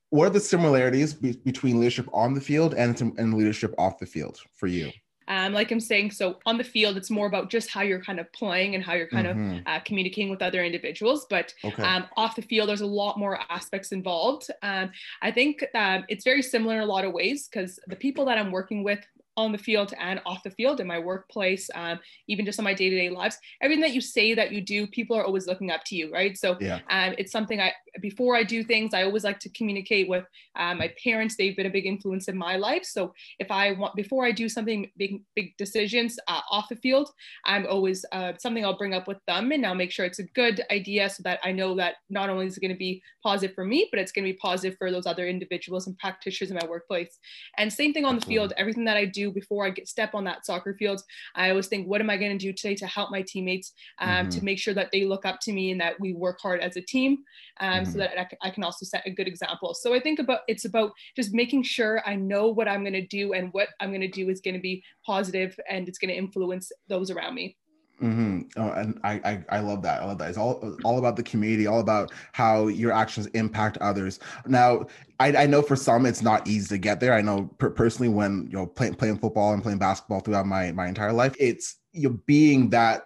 What 0.09 0.27
are 0.27 0.31
the 0.31 0.41
similarities 0.41 1.13
be- 1.13 1.37
between 1.45 1.79
leadership 1.79 2.09
on 2.15 2.33
the 2.33 2.41
field 2.41 2.73
and 2.75 2.99
and 3.19 3.35
leadership 3.35 3.75
off 3.77 3.99
the 3.99 4.07
field 4.07 4.41
for 4.55 4.67
you? 4.67 4.91
Um, 5.29 5.53
like 5.53 5.71
I'm 5.71 5.81
saying, 5.81 6.13
so 6.13 6.39
on 6.47 6.59
the 6.59 6.65
field, 6.65 6.97
it's 6.97 7.11
more 7.11 7.27
about 7.27 7.51
just 7.51 7.71
how 7.71 7.83
you're 7.83 8.03
kind 8.03 8.21
of 8.21 8.31
playing 8.33 8.75
and 8.75 8.85
how 8.85 8.95
you're 8.95 9.09
kind 9.09 9.27
mm-hmm. 9.27 9.57
of 9.59 9.63
uh, 9.67 9.81
communicating 9.81 10.31
with 10.31 10.43
other 10.43 10.65
individuals. 10.65 11.27
But 11.29 11.55
okay. 11.65 11.83
um, 11.83 12.07
off 12.17 12.37
the 12.37 12.43
field, 12.43 12.69
there's 12.69 12.81
a 12.81 12.87
lot 12.87 13.19
more 13.19 13.39
aspects 13.51 13.93
involved. 13.93 14.51
Um, 14.63 14.91
I 15.23 15.31
think 15.31 15.65
um, 15.75 16.05
it's 16.09 16.25
very 16.25 16.43
similar 16.43 16.77
in 16.77 16.83
a 16.83 16.87
lot 16.87 17.05
of 17.05 17.13
ways 17.13 17.49
because 17.49 17.79
the 17.87 17.97
people 17.97 18.25
that 18.27 18.39
I'm 18.39 18.51
working 18.51 18.83
with 18.83 19.01
on 19.37 19.53
the 19.53 19.59
field 19.59 19.93
and 20.01 20.21
off 20.27 20.43
the 20.43 20.51
field 20.51 20.81
in 20.81 20.87
my 20.87 20.99
workplace, 20.99 21.69
um, 21.75 21.99
even 22.29 22.45
just 22.45 22.59
on 22.59 22.65
my 22.65 22.75
day-to-day 22.75 23.11
lives. 23.11 23.39
Everything 23.63 23.83
that 23.83 23.95
you 23.95 24.01
say 24.01 24.35
that 24.35 24.53
you 24.53 24.61
do, 24.61 24.87
people 24.87 25.17
are 25.17 25.25
always 25.25 25.47
looking 25.47 25.71
up 25.71 25.83
to 25.87 25.97
you, 25.97 26.13
right? 26.13 26.37
So 26.37 26.57
yeah. 26.61 26.81
um, 26.91 27.15
it's 27.19 27.33
something 27.33 27.61
I 27.61 27.73
before 28.01 28.35
I 28.35 28.43
do 28.43 28.65
things, 28.65 28.93
I 28.93 29.05
always 29.05 29.23
like 29.23 29.39
to 29.41 29.49
communicate 29.51 30.09
with 30.09 30.25
uh, 30.57 30.75
my 30.75 30.93
parents. 31.03 31.37
They've 31.37 31.57
been 31.57 31.67
a 31.67 31.71
big 31.71 31.87
influence 31.87 32.27
in 32.29 32.37
my 32.37 32.57
life. 32.57 32.85
So 32.85 33.15
if 33.39 33.51
I 33.51 33.73
want 33.73 33.95
before 33.95 34.25
I 34.25 34.33
do 34.33 34.49
something 34.49 34.91
big 34.97 35.23
big 35.35 35.57
decisions 35.57 36.19
uh, 36.29 36.41
off 36.51 36.69
the 36.69 36.77
field, 36.77 37.11
I'm 37.45 37.67
always 37.67 38.05
uh, 38.13 38.33
something 38.39 38.65
I'll 38.65 38.79
bring 38.79 38.95
up 38.95 39.07
with 39.07 39.19
them, 39.27 39.53
and 39.53 39.65
I'll 39.65 39.75
make 39.75 39.93
sure 39.93 40.05
it's 40.05 40.19
a 40.19 40.25
good 40.25 40.63
idea 40.71 41.09
so 41.09 41.23
that 41.25 41.41
I 41.45 41.53
know 41.53 41.75
that 41.77 41.95
not 42.11 42.31
only 42.31 42.47
is 42.47 42.57
it 42.57 42.61
going 42.61 42.73
to 42.73 42.77
be 42.77 43.03
positive 43.23 43.55
for 43.55 43.65
me, 43.65 43.89
but 43.91 44.01
it's 44.01 44.13
going 44.13 44.25
to 44.27 44.33
be 44.33 44.39
positive 44.39 44.77
for 44.79 44.91
those 44.91 45.07
other 45.07 45.27
individuals 45.27 45.87
and 45.87 45.99
practitioners 45.99 46.51
in 46.51 46.57
my 46.61 46.67
workplace. 46.67 47.19
And 47.59 47.73
same 47.73 47.93
thing 47.93 48.05
on 48.05 48.19
the 48.19 48.27
field. 48.27 48.53
Everything 48.57 48.85
that 48.85 48.97
I 48.97 49.05
do 49.05 49.24
before 49.31 49.67
I 49.67 49.71
get 49.71 49.89
step 49.89 50.15
on 50.15 50.25
that 50.25 50.47
soccer 50.47 50.75
field, 50.75 51.03
I 51.35 51.51
always 51.51 51.67
think, 51.67 51.87
what 51.87 52.01
am 52.01 52.11
I 52.11 52.17
going 52.17 52.37
to 52.37 52.39
do 52.39 52.53
today 52.53 52.75
to 52.77 52.87
help 52.87 53.11
my 53.11 53.23
teammates, 53.23 53.73
um, 53.99 54.09
mm-hmm. 54.09 54.29
to 54.31 54.45
make 54.45 54.59
sure 54.59 54.75
that 54.75 54.91
they 54.93 55.05
look 55.05 55.25
up 55.25 55.41
to 55.43 55.53
me 55.53 55.71
and 55.71 55.81
that 55.81 55.99
we 56.01 56.13
work 56.13 56.39
hard 56.41 56.61
as 56.61 56.77
a 56.77 56.81
team, 56.81 57.19
um, 57.61 57.83
mm-hmm. 57.83 57.93
so 57.93 57.99
that 57.99 58.19
I, 58.19 58.29
I 58.43 58.51
can 58.51 58.65
also 58.65 58.85
set 58.85 59.07
a 59.07 59.11
good 59.11 59.29
example. 59.29 59.75
So 59.75 59.95
I 59.95 60.01
think 60.01 60.19
about 60.19 60.41
it's 60.49 60.65
about 60.65 60.93
just 61.17 61.35
making 61.35 61.63
sure 61.63 62.03
I 62.07 62.15
know 62.17 62.49
what 62.49 62.69
I'm 62.69 62.83
going 62.83 62.95
to 62.95 63.07
do 63.07 63.33
and 63.33 63.53
what 63.53 63.69
I'm 63.81 63.91
going 63.91 64.01
to 64.01 64.09
do 64.09 64.29
is 64.29 64.41
going 64.41 64.55
to 64.55 64.61
be 64.61 64.83
positive 65.05 65.59
and 65.69 65.89
it's 65.89 65.99
going 65.99 66.11
to 66.11 66.17
influence 66.17 66.71
those 66.89 67.11
around 67.11 67.35
me. 67.35 67.57
Mm-hmm. 68.03 68.41
Oh, 68.57 68.71
and 68.73 69.01
I, 69.05 69.13
I 69.25 69.45
I 69.57 69.61
love 69.61 69.83
that. 69.83 70.03
I 70.03 70.07
love 70.07 70.19
that. 70.19 70.29
It's 70.29 70.37
all 70.37 70.77
all 70.85 70.99
about 70.99 71.15
the 71.15 71.23
community, 71.23 71.67
all 71.67 71.79
about 71.79 72.11
how 72.33 72.67
your 72.67 72.91
actions 72.93 73.27
impact 73.29 73.79
others. 73.79 74.19
Now, 74.47 74.87
I, 75.21 75.35
I 75.37 75.47
know 75.47 75.63
for 75.63 75.77
some 75.77 76.05
it's 76.05 76.21
not 76.21 76.47
easy 76.49 76.69
to 76.69 76.79
get 76.79 76.99
there. 76.99 77.15
I 77.15 77.23
know 77.23 77.51
per- 77.59 77.71
personally 77.71 78.13
when 78.13 78.49
you 78.51 78.59
know 78.59 78.67
playing 78.67 78.95
playing 78.95 79.19
football 79.19 79.53
and 79.53 79.63
playing 79.63 79.79
basketball 79.79 80.21
throughout 80.21 80.47
my 80.47 80.73
my 80.73 80.89
entire 80.89 81.13
life, 81.13 81.37
it's 81.39 81.77
you 81.93 82.09
know, 82.11 82.21
being 82.27 82.69
that 82.71 83.05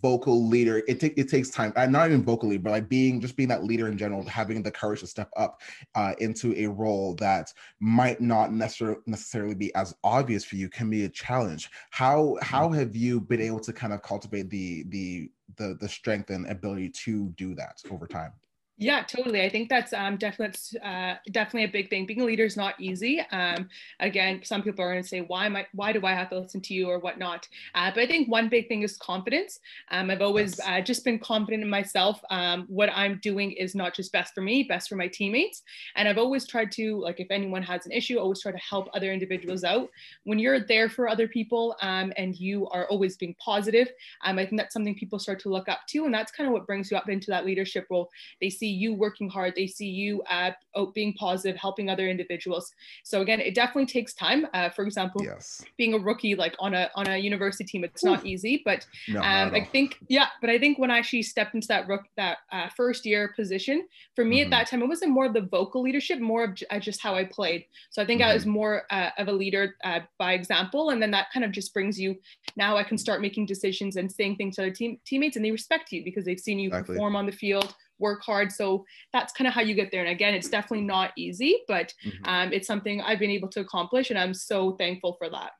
vocal 0.00 0.46
leader 0.48 0.82
it, 0.88 1.00
t- 1.00 1.12
it 1.16 1.28
takes 1.28 1.50
time 1.50 1.72
uh, 1.76 1.86
not 1.86 2.08
even 2.08 2.22
vocally 2.22 2.56
but 2.56 2.70
like 2.70 2.88
being 2.88 3.20
just 3.20 3.36
being 3.36 3.48
that 3.48 3.64
leader 3.64 3.88
in 3.88 3.98
general 3.98 4.24
having 4.24 4.62
the 4.62 4.70
courage 4.70 5.00
to 5.00 5.06
step 5.06 5.30
up 5.36 5.60
uh, 5.94 6.14
into 6.18 6.54
a 6.56 6.66
role 6.66 7.14
that 7.14 7.52
might 7.80 8.20
not 8.20 8.52
necessarily 8.52 9.00
necessarily 9.06 9.54
be 9.54 9.74
as 9.74 9.94
obvious 10.02 10.44
for 10.44 10.56
you 10.56 10.68
can 10.68 10.88
be 10.88 11.04
a 11.04 11.08
challenge 11.08 11.70
how 11.90 12.36
how 12.42 12.66
mm-hmm. 12.66 12.78
have 12.78 12.96
you 12.96 13.20
been 13.20 13.40
able 13.40 13.60
to 13.60 13.72
kind 13.72 13.92
of 13.92 14.02
cultivate 14.02 14.48
the 14.50 14.84
the 14.88 15.30
the, 15.56 15.76
the 15.80 15.88
strength 15.88 16.30
and 16.30 16.48
ability 16.50 16.88
to 16.88 17.28
do 17.36 17.54
that 17.54 17.80
over 17.90 18.06
time 18.06 18.32
yeah, 18.76 19.04
totally. 19.04 19.42
I 19.42 19.48
think 19.48 19.68
that's 19.68 19.92
um, 19.92 20.16
definitely 20.16 20.80
uh, 20.80 21.14
definitely 21.30 21.64
a 21.64 21.68
big 21.68 21.90
thing. 21.90 22.06
Being 22.06 22.22
a 22.22 22.24
leader 22.24 22.44
is 22.44 22.56
not 22.56 22.74
easy. 22.80 23.20
Um, 23.30 23.68
again, 24.00 24.40
some 24.42 24.64
people 24.64 24.84
are 24.84 24.90
going 24.90 25.02
to 25.02 25.08
say, 25.08 25.20
"Why 25.20 25.46
am 25.46 25.54
I? 25.54 25.66
Why 25.72 25.92
do 25.92 26.04
I 26.04 26.12
have 26.12 26.28
to 26.30 26.40
listen 26.40 26.60
to 26.62 26.74
you 26.74 26.88
or 26.88 26.98
whatnot?" 26.98 27.48
Uh, 27.76 27.92
but 27.94 28.02
I 28.02 28.06
think 28.08 28.28
one 28.28 28.48
big 28.48 28.66
thing 28.66 28.82
is 28.82 28.96
confidence. 28.96 29.60
Um, 29.92 30.10
I've 30.10 30.22
always 30.22 30.58
uh, 30.58 30.80
just 30.80 31.04
been 31.04 31.20
confident 31.20 31.62
in 31.62 31.70
myself. 31.70 32.20
Um, 32.30 32.64
what 32.68 32.90
I'm 32.92 33.20
doing 33.22 33.52
is 33.52 33.76
not 33.76 33.94
just 33.94 34.10
best 34.12 34.34
for 34.34 34.40
me, 34.40 34.64
best 34.64 34.88
for 34.88 34.96
my 34.96 35.06
teammates. 35.06 35.62
And 35.94 36.08
I've 36.08 36.18
always 36.18 36.44
tried 36.44 36.72
to, 36.72 37.00
like, 37.00 37.20
if 37.20 37.28
anyone 37.30 37.62
has 37.62 37.86
an 37.86 37.92
issue, 37.92 38.18
always 38.18 38.42
try 38.42 38.50
to 38.50 38.58
help 38.58 38.88
other 38.92 39.12
individuals 39.12 39.62
out. 39.62 39.88
When 40.24 40.40
you're 40.40 40.58
there 40.58 40.88
for 40.88 41.08
other 41.08 41.28
people 41.28 41.76
um, 41.80 42.12
and 42.16 42.34
you 42.34 42.66
are 42.70 42.88
always 42.88 43.16
being 43.16 43.36
positive, 43.38 43.88
um, 44.24 44.36
I 44.36 44.46
think 44.46 44.60
that's 44.60 44.72
something 44.72 44.96
people 44.96 45.20
start 45.20 45.38
to 45.40 45.48
look 45.48 45.68
up 45.68 45.82
to, 45.90 46.06
and 46.06 46.12
that's 46.12 46.32
kind 46.32 46.48
of 46.48 46.52
what 46.52 46.66
brings 46.66 46.90
you 46.90 46.96
up 46.96 47.08
into 47.08 47.30
that 47.30 47.46
leadership 47.46 47.86
role. 47.88 48.10
They 48.40 48.50
see 48.50 48.63
see 48.64 48.70
you 48.70 48.94
working 48.94 49.28
hard 49.28 49.52
they 49.54 49.66
see 49.66 49.88
you 49.88 50.22
uh, 50.30 50.50
being 50.94 51.12
positive 51.14 51.56
helping 51.56 51.90
other 51.90 52.08
individuals 52.08 52.72
so 53.02 53.20
again 53.20 53.40
it 53.40 53.54
definitely 53.54 53.84
takes 53.84 54.14
time 54.14 54.46
uh, 54.54 54.70
for 54.70 54.84
example 54.86 55.22
yes. 55.22 55.62
being 55.76 55.92
a 55.92 55.98
rookie 55.98 56.34
like 56.34 56.54
on 56.58 56.72
a 56.72 56.90
on 56.94 57.06
a 57.08 57.18
university 57.18 57.64
team 57.64 57.84
it's 57.84 58.02
Ooh. 58.02 58.10
not 58.10 58.24
easy 58.24 58.62
but 58.64 58.86
no, 59.08 59.20
um, 59.20 59.54
i 59.54 59.62
think 59.62 59.98
yeah 60.08 60.28
but 60.40 60.48
i 60.48 60.58
think 60.58 60.78
when 60.78 60.90
i 60.90 60.96
actually 60.98 61.22
stepped 61.22 61.54
into 61.54 61.68
that 61.68 61.86
rook 61.86 62.04
that 62.16 62.38
uh, 62.52 62.68
first 62.74 63.04
year 63.04 63.34
position 63.36 63.86
for 64.16 64.24
me 64.24 64.38
mm-hmm. 64.38 64.44
at 64.44 64.50
that 64.50 64.70
time 64.70 64.82
it 64.82 64.88
wasn't 64.88 65.10
more 65.10 65.26
of 65.26 65.34
the 65.34 65.42
vocal 65.42 65.82
leadership 65.82 66.20
more 66.20 66.44
of 66.44 66.54
j- 66.54 66.66
uh, 66.70 66.80
just 66.80 67.02
how 67.02 67.14
i 67.14 67.24
played 67.24 67.66
so 67.90 68.00
i 68.00 68.06
think 68.06 68.22
mm-hmm. 68.22 68.30
i 68.30 68.34
was 68.34 68.44
mm-hmm. 68.44 68.52
more 68.52 68.82
uh, 68.90 69.10
of 69.18 69.28
a 69.28 69.32
leader 69.32 69.74
uh, 69.84 70.00
by 70.18 70.32
example 70.32 70.90
and 70.90 71.02
then 71.02 71.10
that 71.10 71.26
kind 71.34 71.44
of 71.44 71.52
just 71.52 71.74
brings 71.74 72.00
you 72.00 72.16
now 72.56 72.78
i 72.78 72.82
can 72.82 72.96
start 72.96 73.20
making 73.20 73.44
decisions 73.44 73.96
and 73.96 74.10
saying 74.10 74.36
things 74.36 74.56
to 74.56 74.62
other 74.62 74.70
team- 74.70 74.98
teammates 75.04 75.36
and 75.36 75.44
they 75.44 75.50
respect 75.50 75.92
you 75.92 76.02
because 76.02 76.24
they've 76.24 76.40
seen 76.40 76.58
you 76.58 76.68
exactly. 76.68 76.94
perform 76.94 77.14
on 77.14 77.26
the 77.26 77.32
field 77.32 77.74
work 77.98 78.22
hard. 78.22 78.52
So 78.52 78.84
that's 79.12 79.32
kind 79.32 79.48
of 79.48 79.54
how 79.54 79.60
you 79.60 79.74
get 79.74 79.90
there. 79.90 80.02
And 80.02 80.10
again, 80.10 80.34
it's 80.34 80.48
definitely 80.48 80.84
not 80.84 81.12
easy, 81.16 81.60
but 81.68 81.92
mm-hmm. 82.04 82.24
um, 82.24 82.52
it's 82.52 82.66
something 82.66 83.00
I've 83.00 83.18
been 83.18 83.30
able 83.30 83.48
to 83.48 83.60
accomplish, 83.60 84.10
and 84.10 84.18
I'm 84.18 84.34
so 84.34 84.72
thankful 84.72 85.16
for 85.18 85.28
that. 85.30 85.52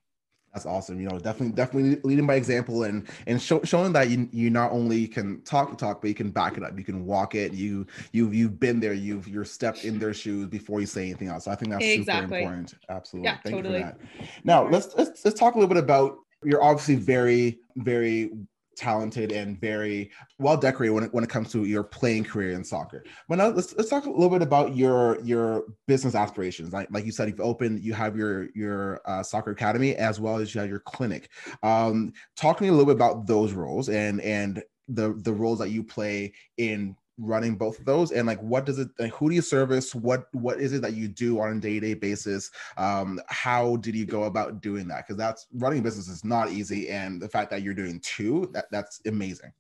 That's 0.55 0.67
awesome. 0.67 1.01
You 1.01 1.09
know, 1.09 1.19
definitely, 1.19 1.53
definitely 1.57 2.01
leading 2.05 2.29
by 2.29 2.37
example 2.37 2.85
and 2.85 3.09
and 3.27 3.43
show, 3.43 3.61
showing 3.65 3.93
that 3.95 4.09
you 4.09 4.29
you 4.31 4.51
not 4.51 4.71
only 4.71 5.09
can 5.09 5.43
talk 5.43 5.69
the 5.69 5.77
talk, 5.77 6.01
but 6.01 6.07
you 6.07 6.15
can 6.15 6.31
back 6.31 6.57
it 6.57 6.63
up. 6.63 6.79
You 6.79 6.85
can 6.85 7.05
walk 7.05 7.35
it. 7.35 7.53
You 7.53 7.85
you 8.13 8.31
you've 8.31 8.61
been 8.61 8.79
there. 8.79 8.93
You've 8.93 9.27
you're 9.27 9.45
stepped 9.45 9.85
in 9.85 9.99
their 9.99 10.15
shoes 10.15 10.47
before 10.47 10.79
you 10.79 10.87
say 10.87 11.07
anything 11.07 11.27
else. 11.27 11.47
So 11.47 11.51
I 11.51 11.57
think 11.57 11.73
that's 11.73 11.85
exactly. 11.85 12.39
super 12.39 12.39
important. 12.39 12.75
Absolutely. 12.89 13.31
Yeah, 13.31 13.39
Thank 13.43 13.57
totally. 13.57 13.79
you 13.79 13.85
for 13.85 13.99
that. 13.99 14.29
Now 14.45 14.69
let's 14.69 14.95
let's 14.97 15.25
let's 15.25 15.39
talk 15.39 15.57
a 15.57 15.59
little 15.59 15.75
bit 15.75 15.83
about. 15.83 16.19
You're 16.45 16.63
obviously 16.63 16.95
very 16.97 17.59
very 17.75 18.31
talented 18.77 19.33
and 19.33 19.61
very 19.61 20.11
well 20.39 20.57
decorated 20.57 20.93
when 20.93 21.05
it, 21.05 21.15
when 21.15 21.25
it 21.25 21.31
comes 21.31 21.51
to 21.53 21.65
your 21.65 21.83
playing 21.83 22.25
career 22.25 22.53
in 22.53 22.65
soccer. 22.65 23.05
But 23.29 23.39
now 23.39 23.49
let's 23.49 23.75
let's 23.77 23.91
talk 23.91 24.07
a 24.07 24.11
little 24.11 24.31
bit 24.31 24.43
about 24.43 24.77
your 24.77 25.21
your 25.23 25.65
business 25.87 26.15
aspirations. 26.15 26.73
Like 26.73 26.89
like 26.91 27.05
you 27.05 27.13
said, 27.13 27.29
you've 27.29 27.41
opened, 27.41 27.83
you 27.83 27.95
have 27.95 28.17
your 28.17 28.49
your 28.55 29.01
uh, 29.07 29.23
soccer 29.23 29.51
academy 29.51 29.95
as 29.97 30.21
well 30.21 30.39
as 30.39 30.55
you 30.55 30.61
have 30.61 30.71
your 30.71 30.81
clinic. 30.81 31.31
Um, 31.63 32.13
talk 32.37 32.59
to 32.59 32.63
me 32.63 32.69
a 32.69 32.73
little 32.73 32.87
bit 32.87 32.97
about 32.97 33.27
those 33.27 33.53
roles 33.53 33.89
and 33.89 34.21
and 34.21 34.63
the 34.89 35.15
the 35.19 35.33
roles 35.33 35.59
that 35.59 35.71
you 35.71 35.83
play 35.83 36.33
in 36.59 36.97
running 37.19 37.57
both 37.57 37.79
of 37.79 37.85
those? 37.85 38.13
And 38.13 38.27
like 38.27 38.41
what 38.41 38.67
does 38.67 38.79
it 38.79 38.89
like 38.99 39.13
who 39.13 39.29
do 39.29 39.35
you 39.35 39.43
service? 39.43 39.95
What 39.95 40.27
what 40.35 40.61
is 40.61 40.73
it 40.73 40.83
that 40.83 40.95
you 40.95 41.09
do 41.09 41.41
on 41.41 41.57
a 41.57 41.61
day-to-day 41.61 41.95
basis? 41.95 42.51
Um 42.77 43.21
how 43.29 43.77
did 43.77 43.95
you 43.95 44.07
go 44.07 44.25
about 44.25 44.61
doing 44.61 44.89
that? 44.89 45.07
Because 45.07 45.17
that's 45.17 45.47
running 45.55 45.81
a 45.81 45.83
business 45.83 46.09
is 46.09 46.25
not 46.25 46.51
easy 46.51 46.89
and 46.89 47.21
the 47.21 47.29
fact 47.29 47.51
that 47.51 47.63
you're 47.63 47.75
doing 47.75 48.01
two 48.01 48.51
that 48.53 48.67
that's 48.71 49.01
amazing 49.07 49.53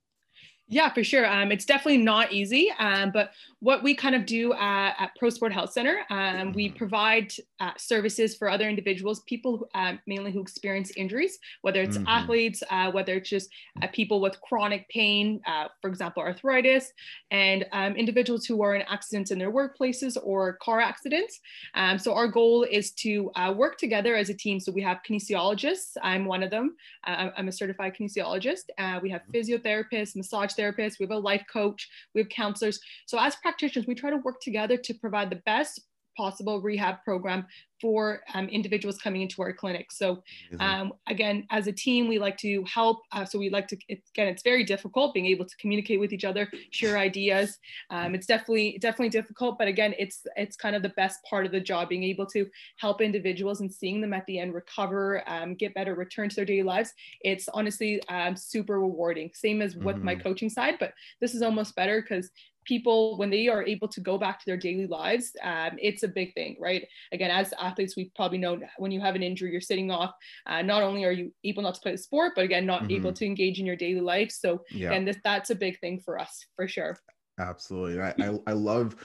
yeah, 0.68 0.92
for 0.92 1.04
sure. 1.04 1.26
Um, 1.26 1.52
it's 1.52 1.66
definitely 1.66 1.99
not 1.99 2.33
easy, 2.33 2.73
um, 2.78 3.11
but 3.12 3.33
what 3.61 3.83
we 3.83 3.94
kind 3.94 4.14
of 4.14 4.25
do 4.25 4.54
at, 4.54 4.94
at 4.99 5.11
Pro 5.18 5.28
Sport 5.28 5.52
Health 5.52 5.73
Center, 5.73 6.00
um, 6.09 6.52
we 6.52 6.71
provide 6.71 7.33
uh, 7.61 7.73
services 7.76 8.35
for 8.35 8.49
other 8.49 8.66
individuals, 8.66 9.21
people 9.26 9.59
who, 9.59 9.66
uh, 9.75 9.94
mainly 10.06 10.33
who 10.33 10.40
experience 10.40 10.90
injuries, 10.97 11.38
whether 11.61 11.83
it's 11.83 11.99
mm-hmm. 11.99 12.09
athletes, 12.09 12.62
uh, 12.71 12.90
whether 12.90 13.14
it's 13.14 13.28
just 13.28 13.50
uh, 13.83 13.87
people 13.92 14.23
with 14.23 14.40
chronic 14.40 14.88
pain, 14.88 15.38
uh, 15.47 15.68
for 15.83 15.88
example, 15.90 16.23
arthritis, 16.23 16.92
and 17.30 17.66
um, 17.73 17.94
individuals 17.94 18.47
who 18.47 18.62
are 18.62 18.75
in 18.75 18.83
accidents 18.83 19.30
in 19.30 19.38
their 19.38 19.52
workplaces 19.52 20.16
or 20.23 20.54
car 20.62 20.80
accidents. 20.80 21.40
Um, 21.75 21.99
so 21.99 22.14
our 22.14 22.28
goal 22.28 22.66
is 22.71 22.92
to 22.92 23.30
uh, 23.37 23.52
work 23.54 23.76
together 23.76 24.14
as 24.16 24.30
a 24.30 24.35
team. 24.35 24.61
So 24.61 24.73
we 24.73 24.83
have 24.83 25.00
kinesiologists. 25.09 25.97
I'm 26.02 26.25
one 26.25 26.42
of 26.42 26.50
them. 26.50 26.76
I'm 27.04 27.49
a 27.49 27.52
certified 27.52 27.94
kinesiologist. 27.94 28.71
we 29.02 29.11
have 29.11 29.23
mm-hmm. 29.23 29.33
physiotherapists, 29.33 30.16
massage 30.16 30.53
therapists. 30.54 30.99
We 30.99 31.04
have 31.04 31.11
a 31.11 31.18
life 31.18 31.44
coach. 31.52 31.88
We 32.14 32.20
have 32.23 32.28
counselors. 32.28 32.80
So 33.06 33.18
as 33.18 33.37
practitioners, 33.37 33.87
we 33.87 33.94
try 33.94 34.11
to 34.11 34.18
work 34.18 34.40
together 34.40 34.76
to 34.76 34.94
provide 34.94 35.30
the 35.30 35.42
best 35.46 35.80
possible 36.16 36.61
rehab 36.61 37.02
program 37.04 37.47
for 37.80 38.23
um, 38.33 38.49
individuals 38.49 38.97
coming 38.99 39.21
into 39.21 39.42
our 39.42 39.52
clinic. 39.52 39.92
So 39.92 40.23
um, 40.59 40.94
again, 41.06 41.47
as 41.50 41.66
a 41.66 41.73
team, 41.73 42.09
we 42.09 42.18
like 42.18 42.38
to 42.38 42.64
help. 42.64 43.02
Uh, 43.12 43.26
so 43.26 43.38
we 43.38 43.50
like 43.50 43.68
to, 43.68 43.76
again, 43.90 44.28
it's 44.28 44.42
very 44.42 44.64
difficult 44.64 45.12
being 45.12 45.26
able 45.26 45.44
to 45.44 45.56
communicate 45.59 46.00
with 46.00 46.12
each 46.12 46.25
other, 46.25 46.49
share 46.71 46.97
ideas. 46.97 47.59
Um, 47.90 48.14
it's 48.14 48.26
definitely, 48.26 48.78
definitely 48.78 49.11
difficult, 49.11 49.59
but 49.59 49.68
again, 49.68 49.94
it's, 49.99 50.26
it's 50.37 50.56
kind 50.56 50.75
of 50.75 50.83
the 50.83 50.90
best 50.90 51.23
part 51.28 51.44
of 51.44 51.52
the 51.52 51.61
job, 51.61 51.90
being 51.90 52.04
able 52.04 52.26
to 52.26 52.47
help 52.78 53.02
individuals 53.02 53.61
and 53.61 53.71
seeing 53.71 54.00
them 54.00 54.14
at 54.14 54.25
the 54.26 54.38
end 54.38 54.54
recover, 54.54 55.23
um, 55.28 55.54
get 55.54 55.75
better, 55.75 55.94
return 55.94 56.30
to 56.30 56.37
their 56.37 56.44
daily 56.47 56.62
lives. 56.62 56.94
It's 57.21 57.49
honestly 57.49 58.00
um, 58.09 58.35
super 58.35 58.80
rewarding. 58.80 59.30
Same 59.35 59.61
as 59.61 59.76
with 59.76 59.97
mm-hmm. 59.97 60.06
my 60.06 60.14
coaching 60.14 60.49
side, 60.49 60.76
but 60.80 60.94
this 61.21 61.35
is 61.35 61.42
almost 61.42 61.76
better 61.76 62.00
because 62.00 62.30
people 62.64 63.16
when 63.16 63.30
they 63.30 63.49
are 63.49 63.64
able 63.64 63.88
to 63.88 64.00
go 64.00 64.18
back 64.18 64.38
to 64.38 64.44
their 64.47 64.56
daily 64.56 64.87
lives 64.87 65.33
um, 65.42 65.73
it's 65.78 66.02
a 66.02 66.09
big 66.09 66.33
thing 66.35 66.56
right 66.61 66.87
again 67.12 67.30
as 67.30 67.52
athletes 67.61 67.97
we 67.97 68.11
probably 68.16 68.38
know 68.38 68.59
when 68.78 68.90
you 68.90 69.00
have 69.00 69.14
an 69.14 69.23
injury 69.23 69.50
you're 69.52 69.61
sitting 69.61 69.90
off 69.90 70.12
uh, 70.47 70.62
not 70.62 70.83
only 70.83 71.04
are 71.04 71.12
you 71.12 71.33
able 71.44 71.62
not 71.62 71.75
to 71.75 71.80
play 71.80 71.92
the 71.92 71.99
sport 71.99 72.33
but 72.35 72.44
again 72.44 72.66
not 72.66 72.83
mm-hmm. 72.83 72.92
able 72.92 73.12
to 73.12 73.25
engage 73.25 73.59
in 73.59 73.66
your 73.66 73.76
daily 73.76 74.00
life 74.00 74.30
so 74.30 74.62
yeah. 74.71 74.92
and 74.92 75.06
this, 75.06 75.16
that's 75.25 75.50
a 75.50 75.54
big 75.54 75.78
thing 75.80 76.00
for 76.04 76.18
us 76.18 76.44
for 76.56 76.66
sure 76.68 76.97
absolutely 77.38 78.00
I, 78.00 78.14
I, 78.21 78.38
I 78.49 78.52
love 78.52 78.97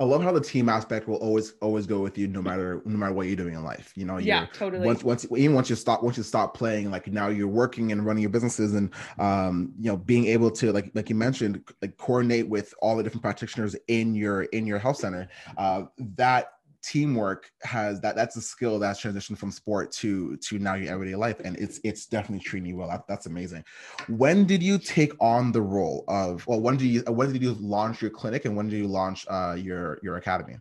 I 0.00 0.04
love 0.04 0.22
how 0.22 0.32
the 0.32 0.40
team 0.40 0.70
aspect 0.70 1.06
will 1.06 1.16
always 1.16 1.52
always 1.60 1.86
go 1.86 2.00
with 2.00 2.16
you 2.16 2.26
no 2.26 2.40
matter 2.40 2.80
no 2.86 2.96
matter 2.96 3.12
what 3.12 3.26
you're 3.26 3.36
doing 3.36 3.54
in 3.54 3.62
life. 3.62 3.92
You 3.94 4.06
know, 4.06 4.16
yeah, 4.16 4.46
totally. 4.54 4.86
Once 4.86 5.04
once 5.04 5.26
even 5.36 5.54
once 5.54 5.68
you 5.68 5.76
stop 5.76 6.02
once 6.02 6.16
you 6.16 6.22
stop 6.22 6.56
playing, 6.56 6.90
like 6.90 7.06
now 7.08 7.28
you're 7.28 7.46
working 7.46 7.92
and 7.92 8.04
running 8.06 8.22
your 8.22 8.30
businesses 8.30 8.74
and 8.74 8.94
um 9.18 9.74
you 9.78 9.90
know 9.90 9.98
being 9.98 10.24
able 10.26 10.50
to 10.52 10.72
like 10.72 10.90
like 10.94 11.10
you 11.10 11.14
mentioned 11.14 11.62
like 11.82 11.98
coordinate 11.98 12.48
with 12.48 12.72
all 12.80 12.96
the 12.96 13.02
different 13.02 13.22
practitioners 13.22 13.76
in 13.88 14.14
your 14.14 14.44
in 14.44 14.66
your 14.66 14.78
health 14.78 14.96
center. 14.96 15.28
Uh, 15.58 15.82
that 16.16 16.54
teamwork 16.82 17.50
has 17.62 18.00
that 18.00 18.16
that's 18.16 18.36
a 18.36 18.40
skill 18.40 18.78
that's 18.78 19.00
transitioned 19.00 19.38
from 19.38 19.50
sport 19.50 19.92
to 19.92 20.36
to 20.38 20.58
now 20.58 20.74
your 20.74 20.92
everyday 20.92 21.14
life 21.14 21.40
and 21.44 21.56
it's 21.56 21.80
it's 21.84 22.06
definitely 22.06 22.44
treating 22.44 22.68
you 22.68 22.76
well. 22.76 22.88
That, 22.88 23.06
that's 23.08 23.26
amazing. 23.26 23.64
When 24.08 24.46
did 24.46 24.62
you 24.62 24.78
take 24.78 25.12
on 25.20 25.52
the 25.52 25.62
role 25.62 26.04
of 26.08 26.46
well 26.46 26.60
when 26.60 26.76
did 26.76 26.86
you 26.86 27.02
when 27.02 27.32
did 27.32 27.42
you 27.42 27.54
launch 27.54 28.00
your 28.00 28.10
clinic 28.10 28.44
and 28.44 28.56
when 28.56 28.68
did 28.68 28.78
you 28.78 28.88
launch 28.88 29.26
uh, 29.28 29.56
your 29.58 29.98
your 30.02 30.16
academy? 30.16 30.56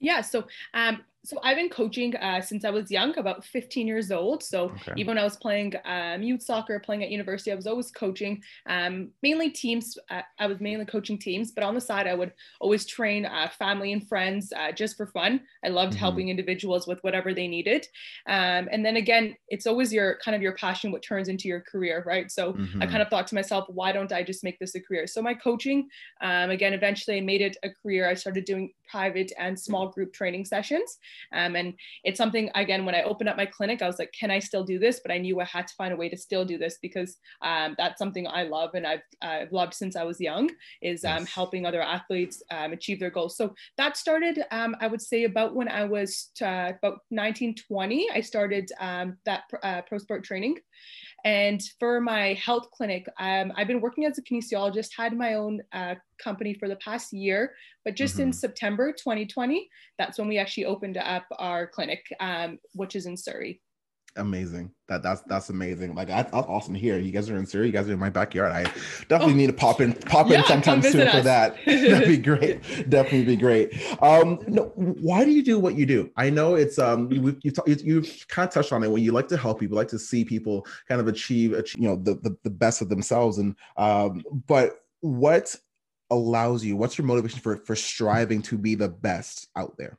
Yeah 0.00 0.20
so 0.20 0.44
um 0.74 1.00
so 1.24 1.38
I've 1.44 1.56
been 1.56 1.68
coaching 1.68 2.16
uh, 2.16 2.40
since 2.40 2.64
I 2.64 2.70
was 2.70 2.90
young, 2.90 3.16
about 3.16 3.44
15 3.44 3.86
years 3.86 4.10
old. 4.10 4.42
So 4.42 4.70
okay. 4.70 4.92
even 4.96 5.12
when 5.12 5.18
I 5.18 5.24
was 5.24 5.36
playing 5.36 5.74
um, 5.84 6.20
youth 6.22 6.42
soccer, 6.42 6.80
playing 6.80 7.04
at 7.04 7.10
university, 7.10 7.52
I 7.52 7.54
was 7.54 7.68
always 7.68 7.92
coaching, 7.92 8.42
um, 8.66 9.10
mainly 9.22 9.48
teams. 9.50 9.96
Uh, 10.10 10.22
I 10.40 10.46
was 10.48 10.60
mainly 10.60 10.84
coaching 10.84 11.18
teams, 11.18 11.52
but 11.52 11.62
on 11.62 11.74
the 11.74 11.80
side, 11.80 12.08
I 12.08 12.14
would 12.14 12.32
always 12.60 12.86
train 12.86 13.24
uh, 13.24 13.48
family 13.56 13.92
and 13.92 14.06
friends 14.08 14.52
uh, 14.52 14.72
just 14.72 14.96
for 14.96 15.06
fun. 15.06 15.42
I 15.64 15.68
loved 15.68 15.92
mm-hmm. 15.92 16.00
helping 16.00 16.28
individuals 16.28 16.88
with 16.88 16.98
whatever 17.04 17.32
they 17.32 17.46
needed. 17.46 17.86
Um, 18.26 18.68
and 18.72 18.84
then 18.84 18.96
again, 18.96 19.36
it's 19.48 19.68
always 19.68 19.92
your 19.92 20.18
kind 20.24 20.34
of 20.34 20.42
your 20.42 20.54
passion, 20.54 20.90
what 20.90 21.04
turns 21.04 21.28
into 21.28 21.46
your 21.46 21.60
career, 21.60 22.02
right? 22.04 22.32
So 22.32 22.54
mm-hmm. 22.54 22.82
I 22.82 22.86
kind 22.86 23.00
of 23.02 23.08
thought 23.08 23.28
to 23.28 23.36
myself, 23.36 23.66
why 23.68 23.92
don't 23.92 24.12
I 24.12 24.24
just 24.24 24.42
make 24.42 24.58
this 24.58 24.74
a 24.74 24.80
career? 24.80 25.06
So 25.06 25.22
my 25.22 25.34
coaching, 25.34 25.88
um, 26.20 26.50
again, 26.50 26.72
eventually 26.72 27.18
I 27.18 27.20
made 27.20 27.42
it 27.42 27.56
a 27.62 27.70
career. 27.70 28.08
I 28.08 28.14
started 28.14 28.44
doing 28.44 28.72
private 28.90 29.32
and 29.38 29.58
small 29.58 29.88
group 29.88 30.12
training 30.12 30.44
sessions. 30.44 30.98
Um, 31.32 31.56
and 31.56 31.74
it's 32.04 32.18
something, 32.18 32.50
again, 32.54 32.84
when 32.84 32.94
I 32.94 33.02
opened 33.02 33.28
up 33.28 33.36
my 33.36 33.46
clinic, 33.46 33.82
I 33.82 33.86
was 33.86 33.98
like, 33.98 34.12
can 34.18 34.30
I 34.30 34.38
still 34.38 34.64
do 34.64 34.78
this? 34.78 35.00
But 35.02 35.12
I 35.12 35.18
knew 35.18 35.40
I 35.40 35.44
had 35.44 35.66
to 35.68 35.74
find 35.74 35.92
a 35.92 35.96
way 35.96 36.08
to 36.08 36.16
still 36.16 36.44
do 36.44 36.58
this 36.58 36.78
because 36.80 37.16
um, 37.42 37.74
that's 37.78 37.98
something 37.98 38.26
I 38.26 38.44
love 38.44 38.70
and 38.74 38.86
I've, 38.86 39.02
I've 39.20 39.52
loved 39.52 39.74
since 39.74 39.96
I 39.96 40.04
was 40.04 40.20
young 40.20 40.50
is 40.80 41.04
um, 41.04 41.20
yes. 41.20 41.32
helping 41.32 41.66
other 41.66 41.82
athletes 41.82 42.42
um, 42.50 42.72
achieve 42.72 43.00
their 43.00 43.10
goals. 43.10 43.36
So 43.36 43.54
that 43.78 43.96
started, 43.96 44.44
um, 44.50 44.76
I 44.80 44.86
would 44.86 45.02
say, 45.02 45.24
about 45.24 45.54
when 45.54 45.68
I 45.68 45.84
was 45.84 46.30
uh, 46.42 46.72
about 46.78 47.00
19, 47.10 47.56
20, 47.56 48.08
I 48.12 48.20
started 48.20 48.70
um, 48.80 49.16
that 49.24 49.44
uh, 49.62 49.82
pro 49.82 49.98
sport 49.98 50.24
training. 50.24 50.56
And 51.24 51.62
for 51.78 52.00
my 52.00 52.34
health 52.34 52.70
clinic, 52.72 53.06
um, 53.20 53.52
I've 53.56 53.68
been 53.68 53.80
working 53.80 54.06
as 54.06 54.18
a 54.18 54.22
kinesiologist, 54.22 54.88
had 54.96 55.16
my 55.16 55.34
own 55.34 55.60
uh, 55.72 55.94
company 56.18 56.54
for 56.54 56.68
the 56.68 56.76
past 56.76 57.12
year, 57.12 57.54
but 57.84 57.94
just 57.94 58.14
mm-hmm. 58.14 58.22
in 58.22 58.32
September 58.32 58.92
2020, 58.92 59.68
that's 59.98 60.18
when 60.18 60.26
we 60.28 60.38
actually 60.38 60.64
opened 60.64 60.96
up 60.96 61.24
our 61.38 61.66
clinic, 61.66 62.04
um, 62.18 62.58
which 62.74 62.96
is 62.96 63.06
in 63.06 63.16
Surrey 63.16 63.60
amazing. 64.16 64.70
That 64.88 65.02
that's 65.02 65.22
that's 65.22 65.50
amazing. 65.50 65.94
Like 65.94 66.08
that's, 66.08 66.30
that's 66.30 66.46
awesome 66.46 66.74
to 66.74 66.80
hear. 66.80 66.98
You 66.98 67.12
guys 67.12 67.30
are 67.30 67.36
in 67.36 67.46
Surrey 67.46 67.66
you 67.66 67.72
guys 67.72 67.88
are 67.88 67.92
in 67.92 67.98
my 67.98 68.10
backyard. 68.10 68.52
I 68.52 68.64
definitely 69.08 69.34
oh. 69.34 69.36
need 69.36 69.46
to 69.46 69.52
pop 69.52 69.80
in 69.80 69.94
pop 69.94 70.28
yeah, 70.28 70.38
in 70.38 70.44
sometime 70.44 70.82
soon 70.82 71.08
us. 71.08 71.14
for 71.14 71.20
that. 71.22 71.56
That'd 71.66 72.08
be 72.08 72.16
great. 72.18 72.62
Definitely 72.90 73.24
be 73.24 73.36
great. 73.36 73.72
Um 74.02 74.38
no 74.46 74.72
why 74.74 75.24
do 75.24 75.30
you 75.30 75.42
do 75.42 75.58
what 75.58 75.74
you 75.74 75.86
do? 75.86 76.10
I 76.16 76.30
know 76.30 76.54
it's 76.54 76.78
um 76.78 77.10
you 77.10 77.36
you, 77.42 77.52
you, 77.66 77.76
you 77.76 78.02
kind 78.28 78.48
of 78.48 78.54
touched 78.54 78.72
on 78.72 78.82
it 78.82 78.90
when 78.90 79.02
you 79.02 79.12
like 79.12 79.28
to 79.28 79.36
help 79.36 79.60
people 79.60 79.76
like 79.76 79.88
to 79.88 79.98
see 79.98 80.24
people 80.24 80.66
kind 80.88 81.00
of 81.00 81.08
achieve, 81.08 81.52
achieve 81.52 81.82
you 81.82 81.88
know 81.88 81.96
the, 81.96 82.14
the 82.14 82.36
the 82.42 82.50
best 82.50 82.82
of 82.82 82.88
themselves. 82.88 83.38
And 83.38 83.56
um 83.76 84.22
but 84.46 84.84
what 85.00 85.56
allows 86.10 86.62
you 86.62 86.76
what's 86.76 86.98
your 86.98 87.06
motivation 87.06 87.40
for 87.40 87.56
for 87.56 87.74
striving 87.74 88.42
to 88.42 88.58
be 88.58 88.74
the 88.74 88.88
best 88.88 89.48
out 89.56 89.74
there 89.78 89.98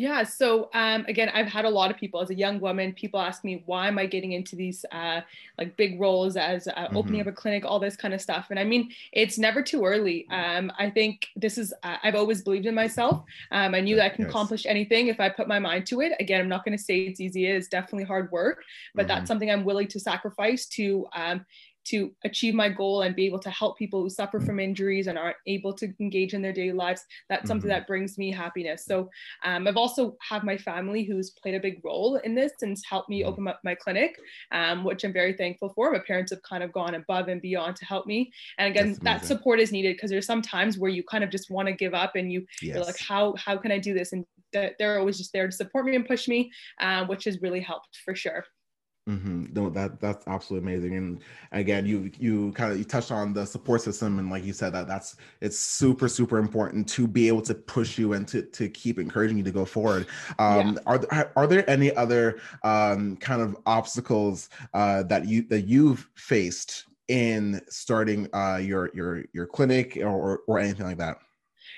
yeah. 0.00 0.22
So 0.22 0.70
um, 0.72 1.04
again, 1.08 1.28
I've 1.28 1.46
had 1.46 1.66
a 1.66 1.68
lot 1.68 1.90
of 1.90 1.98
people 1.98 2.22
as 2.22 2.30
a 2.30 2.34
young 2.34 2.58
woman. 2.58 2.94
People 2.94 3.20
ask 3.20 3.44
me 3.44 3.62
why 3.66 3.86
am 3.86 3.98
I 3.98 4.06
getting 4.06 4.32
into 4.32 4.56
these 4.56 4.86
uh, 4.92 5.20
like 5.58 5.76
big 5.76 6.00
roles 6.00 6.38
as 6.38 6.66
uh, 6.68 6.72
mm-hmm. 6.72 6.96
opening 6.96 7.20
up 7.20 7.26
a 7.26 7.32
clinic, 7.32 7.66
all 7.66 7.78
this 7.78 7.96
kind 7.96 8.14
of 8.14 8.20
stuff. 8.22 8.46
And 8.48 8.58
I 8.58 8.64
mean, 8.64 8.92
it's 9.12 9.36
never 9.36 9.60
too 9.60 9.84
early. 9.84 10.26
Um, 10.30 10.72
I 10.78 10.88
think 10.88 11.26
this 11.36 11.58
is. 11.58 11.74
Uh, 11.82 11.96
I've 12.02 12.14
always 12.14 12.40
believed 12.40 12.64
in 12.64 12.74
myself. 12.74 13.24
Um, 13.50 13.74
I 13.74 13.80
knew 13.80 13.96
that 13.96 14.06
I 14.06 14.08
can 14.08 14.22
yes. 14.22 14.30
accomplish 14.30 14.64
anything 14.64 15.08
if 15.08 15.20
I 15.20 15.28
put 15.28 15.46
my 15.46 15.58
mind 15.58 15.86
to 15.88 16.00
it. 16.00 16.12
Again, 16.18 16.40
I'm 16.40 16.48
not 16.48 16.64
going 16.64 16.78
to 16.78 16.82
say 16.82 17.00
it's 17.00 17.20
easy. 17.20 17.44
It's 17.44 17.68
definitely 17.68 18.04
hard 18.04 18.32
work, 18.32 18.64
but 18.94 19.02
mm-hmm. 19.02 19.08
that's 19.08 19.28
something 19.28 19.50
I'm 19.50 19.64
willing 19.64 19.88
to 19.88 20.00
sacrifice 20.00 20.64
to 20.68 21.06
um, 21.14 21.44
to 21.84 22.12
achieve 22.24 22.54
my 22.54 22.68
goal 22.68 23.02
and 23.02 23.16
be 23.16 23.26
able 23.26 23.38
to 23.38 23.50
help 23.50 23.78
people 23.78 24.02
who 24.02 24.10
suffer 24.10 24.40
from 24.40 24.60
injuries 24.60 25.06
and 25.06 25.18
aren't 25.18 25.36
able 25.46 25.72
to 25.72 25.92
engage 26.00 26.34
in 26.34 26.42
their 26.42 26.52
daily 26.52 26.72
lives 26.72 27.04
that's 27.28 27.48
something 27.48 27.70
mm-hmm. 27.70 27.78
that 27.78 27.86
brings 27.86 28.18
me 28.18 28.30
happiness 28.30 28.84
so 28.84 29.08
um, 29.44 29.66
i've 29.66 29.76
also 29.76 30.16
have 30.20 30.44
my 30.44 30.56
family 30.56 31.02
who's 31.02 31.30
played 31.30 31.54
a 31.54 31.60
big 31.60 31.80
role 31.84 32.16
in 32.16 32.34
this 32.34 32.52
and 32.62 32.76
helped 32.88 33.08
me 33.08 33.20
mm-hmm. 33.20 33.28
open 33.28 33.48
up 33.48 33.60
my 33.64 33.74
clinic 33.74 34.18
um, 34.52 34.84
which 34.84 35.04
i'm 35.04 35.12
very 35.12 35.32
thankful 35.32 35.70
for 35.70 35.90
my 35.90 35.98
parents 35.98 36.30
have 36.30 36.42
kind 36.42 36.62
of 36.62 36.72
gone 36.72 36.94
above 36.94 37.28
and 37.28 37.42
beyond 37.42 37.76
to 37.76 37.84
help 37.84 38.06
me 38.06 38.30
and 38.58 38.70
again 38.70 38.96
that 39.02 39.24
support 39.24 39.60
is 39.60 39.72
needed 39.72 39.96
because 39.96 40.10
there's 40.10 40.26
some 40.26 40.42
times 40.42 40.78
where 40.78 40.90
you 40.90 41.02
kind 41.02 41.24
of 41.24 41.30
just 41.30 41.50
want 41.50 41.66
to 41.66 41.72
give 41.72 41.94
up 41.94 42.16
and 42.16 42.32
you, 42.32 42.44
yes. 42.62 42.74
you're 42.74 42.84
like 42.84 42.98
how 42.98 43.34
how 43.36 43.56
can 43.56 43.72
i 43.72 43.78
do 43.78 43.94
this 43.94 44.12
and 44.12 44.24
they're 44.52 44.98
always 44.98 45.16
just 45.16 45.32
there 45.32 45.46
to 45.46 45.52
support 45.52 45.84
me 45.84 45.94
and 45.94 46.06
push 46.06 46.26
me 46.26 46.50
uh, 46.80 47.04
which 47.06 47.24
has 47.24 47.40
really 47.40 47.60
helped 47.60 47.98
for 48.04 48.14
sure 48.14 48.44
Mm-hmm. 49.08 49.46
No, 49.54 49.70
that 49.70 49.98
that's 49.98 50.26
absolutely 50.28 50.70
amazing. 50.70 50.96
And 50.96 51.20
again, 51.52 51.86
you 51.86 52.10
you 52.18 52.52
kind 52.52 52.70
of 52.70 52.78
you 52.78 52.84
touched 52.84 53.10
on 53.10 53.32
the 53.32 53.46
support 53.46 53.80
system, 53.80 54.18
and 54.18 54.30
like 54.30 54.44
you 54.44 54.52
said, 54.52 54.72
that 54.74 54.86
that's 54.86 55.16
it's 55.40 55.58
super 55.58 56.06
super 56.06 56.38
important 56.38 56.88
to 56.90 57.08
be 57.08 57.26
able 57.26 57.42
to 57.42 57.54
push 57.54 57.98
you 57.98 58.12
and 58.12 58.28
to 58.28 58.42
to 58.42 58.68
keep 58.68 58.98
encouraging 58.98 59.38
you 59.38 59.44
to 59.44 59.50
go 59.50 59.64
forward. 59.64 60.06
Um, 60.38 60.74
yeah. 60.74 60.82
Are 60.86 60.98
there, 60.98 61.32
are 61.34 61.46
there 61.46 61.68
any 61.68 61.94
other 61.96 62.40
um, 62.62 63.16
kind 63.16 63.40
of 63.40 63.56
obstacles 63.66 64.50
uh, 64.74 65.02
that 65.04 65.26
you 65.26 65.42
that 65.48 65.62
you've 65.62 66.08
faced 66.14 66.84
in 67.08 67.60
starting 67.68 68.28
uh, 68.34 68.60
your 68.62 68.90
your 68.94 69.24
your 69.32 69.46
clinic 69.46 69.96
or 69.96 70.42
or 70.46 70.58
anything 70.58 70.86
like 70.86 70.98
that? 70.98 71.18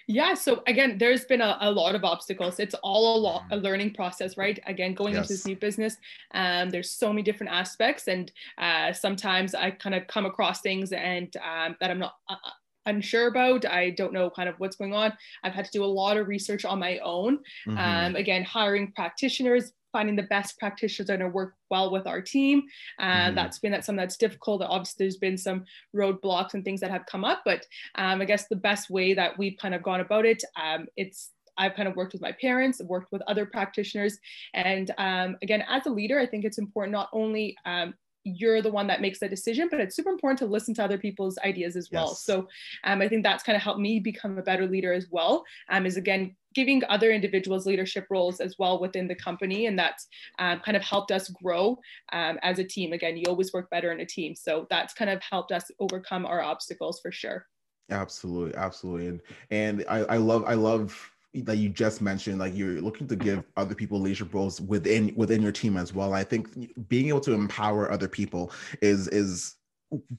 Yeah. 0.09 0.35
So 0.35 0.63
again, 0.67 0.99
there's 0.99 1.25
been 1.25 1.41
a, 1.41 1.57
a 1.61 1.71
lot 1.71 1.95
of 1.95 2.05
obstacles. 2.05 2.59
It's 2.59 2.75
all 2.83 3.17
a 3.17 3.21
lot 3.21 3.45
a 3.51 3.57
mm. 3.57 3.63
learning 3.63 3.95
process, 3.95 4.37
right? 4.37 4.59
Again, 4.67 4.95
going 4.95 5.15
yes. 5.15 5.23
into 5.23 5.33
this 5.35 5.47
new 5.47 5.57
business, 5.57 5.97
um, 6.35 6.71
there's 6.71 6.91
so 6.91 7.09
many 7.09 7.23
different 7.23 7.53
aspects, 7.53 8.09
and 8.09 8.31
uh, 8.59 8.93
sometimes 8.93 9.55
I 9.55 9.71
kind 9.71 9.95
of 9.95 10.07
come 10.07 10.27
across 10.27 10.61
things 10.61 10.93
and 10.93 11.35
um, 11.37 11.77
that 11.81 11.91
I'm 11.91 11.99
not. 11.99 12.15
Uh, 12.29 12.35
uh, 12.35 12.51
unsure 12.87 13.29
about 13.29 13.65
i 13.65 13.91
don't 13.91 14.13
know 14.13 14.29
kind 14.29 14.49
of 14.49 14.57
what's 14.59 14.75
going 14.75 14.93
on 14.93 15.13
i've 15.45 15.53
had 15.53 15.65
to 15.65 15.71
do 15.71 15.85
a 15.85 15.87
lot 15.87 16.17
of 16.17 16.27
research 16.27 16.65
on 16.65 16.81
my 16.81 16.99
own 16.99 17.39
mm-hmm. 17.65 17.79
um, 17.79 18.17
again 18.17 18.43
hiring 18.43 18.91
practitioners 18.91 19.73
finding 19.93 20.17
the 20.17 20.23
best 20.25 20.59
practitioners 20.59 21.07
that 21.07 21.15
are 21.15 21.19
going 21.19 21.31
to 21.31 21.35
work 21.35 21.55
well 21.71 21.91
with 21.91 22.07
our 22.07 22.21
team. 22.21 22.63
And 22.99 23.29
mm-hmm. 23.29 23.37
that's 23.37 23.59
been 23.59 23.73
that 23.73 23.85
something 23.85 24.01
that's 24.01 24.17
difficult. 24.17 24.63
Obviously, 24.63 25.05
there's 25.05 25.17
been 25.17 25.39
some 25.39 25.65
roadblocks 25.95 26.55
and 26.55 26.65
things 26.65 26.81
that 26.81 26.91
have 26.91 27.07
come 27.07 27.25
up, 27.25 27.43
but 27.45 27.67
um, 27.97 28.21
I 28.21 28.25
guess 28.25 28.49
the 28.49 28.57
best 28.57 28.91
way 28.91 29.15
that 29.15 29.37
we've 29.39 29.59
kind 29.61 29.75
of 29.75 29.83
gone 29.83 30.01
about 30.01 30.27
it, 30.27 30.43
um, 30.61 30.87
it's 30.97 31.31
I've 31.59 31.75
kind 31.75 31.87
of 31.87 31.97
worked 31.97 32.15
with 32.15 32.23
my 32.23 32.33
parents, 32.33 32.81
worked 32.83 33.13
with 33.13 33.23
other 33.27 33.45
practitioners, 33.45 34.19
and 34.55 34.91
um, 34.97 35.37
again, 35.43 35.63
as 35.69 35.87
a 35.87 35.91
leader, 35.91 36.19
I 36.19 36.27
think 36.27 36.45
it's 36.45 36.59
important 36.59 36.93
not 36.93 37.11
only 37.13 37.57
um, 37.67 37.95
you're 38.25 38.63
the 38.63 38.71
one 38.71 38.87
that 38.87 39.01
makes 39.01 39.19
the 39.19 39.29
decision, 39.29 39.69
but 39.71 39.81
it's 39.81 39.97
super 39.97 40.11
important 40.11 40.39
to 40.39 40.47
listen 40.47 40.75
to 40.75 40.85
other 40.85 40.99
people's 40.99 41.39
ideas 41.39 41.77
as 41.77 41.91
well. 41.91 42.15
So 42.15 42.49
um, 42.85 43.03
I 43.03 43.09
think 43.09 43.23
that's 43.23 43.43
kind 43.43 43.57
of 43.57 43.63
helped 43.63 43.81
me 43.81 43.99
become 43.99 44.39
a 44.39 44.43
better 44.43 44.67
leader 44.67 44.93
as 44.93 45.09
well. 45.11 45.45
Um, 45.69 45.87
is 45.87 45.97
again 45.97 46.37
giving 46.55 46.83
other 46.89 47.11
individuals 47.11 47.67
leadership 47.67 48.07
roles 48.11 48.41
as 48.41 48.57
well 48.59 48.81
within 48.81 49.09
the 49.09 49.15
company, 49.15 49.67
and 49.67 49.79
that's 49.79 50.07
um, 50.39 50.61
kind 50.61 50.77
of 50.77 50.83
helped 50.83 51.11
us 51.11 51.29
grow 51.29 51.79
um, 52.13 52.39
as 52.43 52.59
a 52.59 52.65
team. 52.65 52.93
Again, 52.93 53.17
you 53.17 53.25
always 53.27 53.53
work 53.53 53.71
better 53.71 53.93
in 53.93 54.01
a 54.01 54.07
team, 54.07 54.35
so 54.35 54.67
that's 54.71 54.95
kind 54.95 55.11
of 55.11 55.21
helped 55.23 55.53
us 55.53 55.71
overcome 55.81 56.27
our 56.27 56.43
obstacles 56.43 57.01
for 57.01 57.11
sure. 57.11 57.47
Absolutely, 57.91 58.55
absolutely, 58.57 59.09
and 59.09 59.21
and 59.51 59.85
I, 59.89 59.99
I 60.01 60.17
love 60.17 60.45
I 60.47 60.55
love 60.55 61.12
that 61.35 61.57
you 61.57 61.69
just 61.69 62.03
mentioned 62.03 62.39
like 62.39 62.55
you're 62.55 62.81
looking 62.81 63.07
to 63.07 63.17
give 63.17 63.45
other 63.57 63.75
people 63.75 63.99
leadership 63.99 64.33
roles 64.35 64.61
within 64.61 65.15
within 65.17 65.41
your 65.41 65.53
team 65.53 65.77
as 65.77 65.95
well 65.95 66.13
i 66.13 66.23
think 66.23 66.49
being 66.89 67.09
able 67.09 67.21
to 67.21 67.33
empower 67.33 67.91
other 67.91 68.09
people 68.09 68.53
is 68.83 69.09
is 69.09 69.57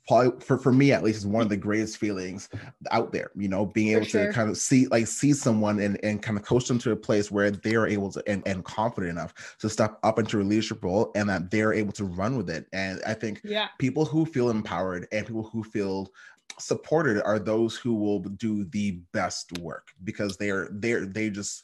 probably 0.08 0.40
for, 0.40 0.58
for 0.58 0.72
me 0.72 0.92
at 0.92 1.04
least 1.04 1.20
is 1.20 1.28
one 1.28 1.42
of 1.42 1.50
the 1.50 1.58
greatest 1.58 1.98
feelings 1.98 2.50
out 2.92 3.12
there 3.12 3.32
you 3.36 3.48
know 3.48 3.66
being 3.66 3.90
able 3.90 4.06
sure. 4.06 4.28
to 4.28 4.34
kind 4.34 4.50
of 4.50 4.58
see 4.58 4.88
like 4.88 5.08
see 5.08 5.34
someone 5.34 5.80
and, 5.80 6.00
and 6.04 6.22
kind 6.22 6.38
of 6.38 6.44
coach 6.44 6.68
them 6.68 6.78
to 6.80 6.92
a 6.92 6.96
place 6.96 7.32
where 7.32 7.50
they're 7.52 7.88
able 7.88 8.12
to 8.12 8.24
and, 8.28 8.44
and 8.48 8.64
confident 8.66 9.12
enough 9.12 9.34
to 9.60 9.70
step 9.70 9.98
up 10.04 10.20
into 10.20 10.42
a 10.42 10.44
leadership 10.44 10.84
role 10.84 11.12
and 11.16 11.30
that 11.30 11.50
they're 11.50 11.74
able 11.74 11.92
to 11.92 12.06
run 12.06 12.38
with 12.38 12.50
it 12.50 12.68
and 12.74 13.02
i 13.06 13.14
think 13.14 13.42
yeah. 13.44 13.68
people 13.80 14.06
who 14.06 14.26
feel 14.26 14.50
empowered 14.50 15.08
and 15.12 15.26
people 15.26 15.44
who 15.44 15.64
feel 15.64 16.12
supported 16.60 17.22
are 17.24 17.40
those 17.40 17.76
who 17.76 17.96
will 17.96 18.20
do 18.20 18.66
the 18.66 19.00
best 19.12 19.58
work 19.60 19.88
because 20.04 20.38
they're 20.38 20.70
they're 20.72 21.06
they 21.06 21.30
just 21.30 21.64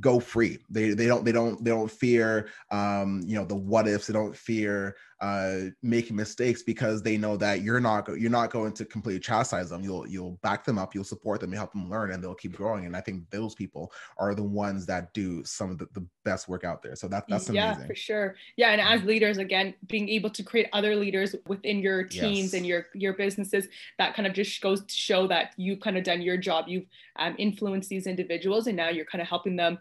go 0.00 0.18
free. 0.18 0.58
They 0.70 0.90
they 0.90 1.06
don't 1.06 1.24
they 1.24 1.32
don't 1.32 1.62
they 1.62 1.70
don't 1.70 1.90
fear 1.90 2.48
um 2.70 3.22
you 3.26 3.36
know 3.36 3.44
the 3.44 3.56
what 3.56 3.88
ifs. 3.88 4.06
They 4.06 4.14
don't 4.14 4.36
fear 4.36 4.96
uh, 5.24 5.70
making 5.82 6.14
mistakes 6.14 6.62
because 6.62 7.02
they 7.02 7.16
know 7.16 7.34
that 7.34 7.62
you're 7.62 7.80
not 7.80 8.06
you're 8.20 8.30
not 8.30 8.50
going 8.50 8.74
to 8.74 8.84
completely 8.84 9.18
chastise 9.18 9.70
them. 9.70 9.82
You'll 9.82 10.06
you'll 10.06 10.38
back 10.42 10.64
them 10.66 10.76
up, 10.76 10.94
you'll 10.94 11.02
support 11.02 11.40
them, 11.40 11.50
you 11.50 11.56
help 11.56 11.72
them 11.72 11.88
learn, 11.88 12.12
and 12.12 12.22
they'll 12.22 12.34
keep 12.34 12.54
growing. 12.54 12.84
And 12.84 12.94
I 12.94 13.00
think 13.00 13.30
those 13.30 13.54
people 13.54 13.90
are 14.18 14.34
the 14.34 14.42
ones 14.42 14.84
that 14.84 15.14
do 15.14 15.42
some 15.42 15.70
of 15.70 15.78
the, 15.78 15.88
the 15.94 16.06
best 16.26 16.46
work 16.46 16.62
out 16.62 16.82
there. 16.82 16.94
So 16.94 17.08
that 17.08 17.24
that's 17.26 17.48
amazing. 17.48 17.80
Yeah, 17.80 17.86
for 17.86 17.94
sure. 17.94 18.36
Yeah, 18.58 18.72
and 18.72 18.82
as 18.82 19.02
leaders, 19.04 19.38
again, 19.38 19.72
being 19.86 20.10
able 20.10 20.28
to 20.28 20.42
create 20.42 20.68
other 20.74 20.94
leaders 20.94 21.34
within 21.46 21.78
your 21.78 22.04
teams 22.04 22.52
yes. 22.52 22.52
and 22.52 22.66
your 22.66 22.88
your 22.92 23.14
businesses, 23.14 23.66
that 23.96 24.14
kind 24.14 24.26
of 24.26 24.34
just 24.34 24.60
goes 24.60 24.84
to 24.84 24.94
show 24.94 25.26
that 25.28 25.54
you've 25.56 25.80
kind 25.80 25.96
of 25.96 26.04
done 26.04 26.20
your 26.20 26.36
job. 26.36 26.66
You've 26.68 26.86
um, 27.16 27.34
influenced 27.38 27.88
these 27.88 28.06
individuals, 28.06 28.66
and 28.66 28.76
now 28.76 28.90
you're 28.90 29.06
kind 29.06 29.22
of 29.22 29.28
helping 29.28 29.56
them 29.56 29.78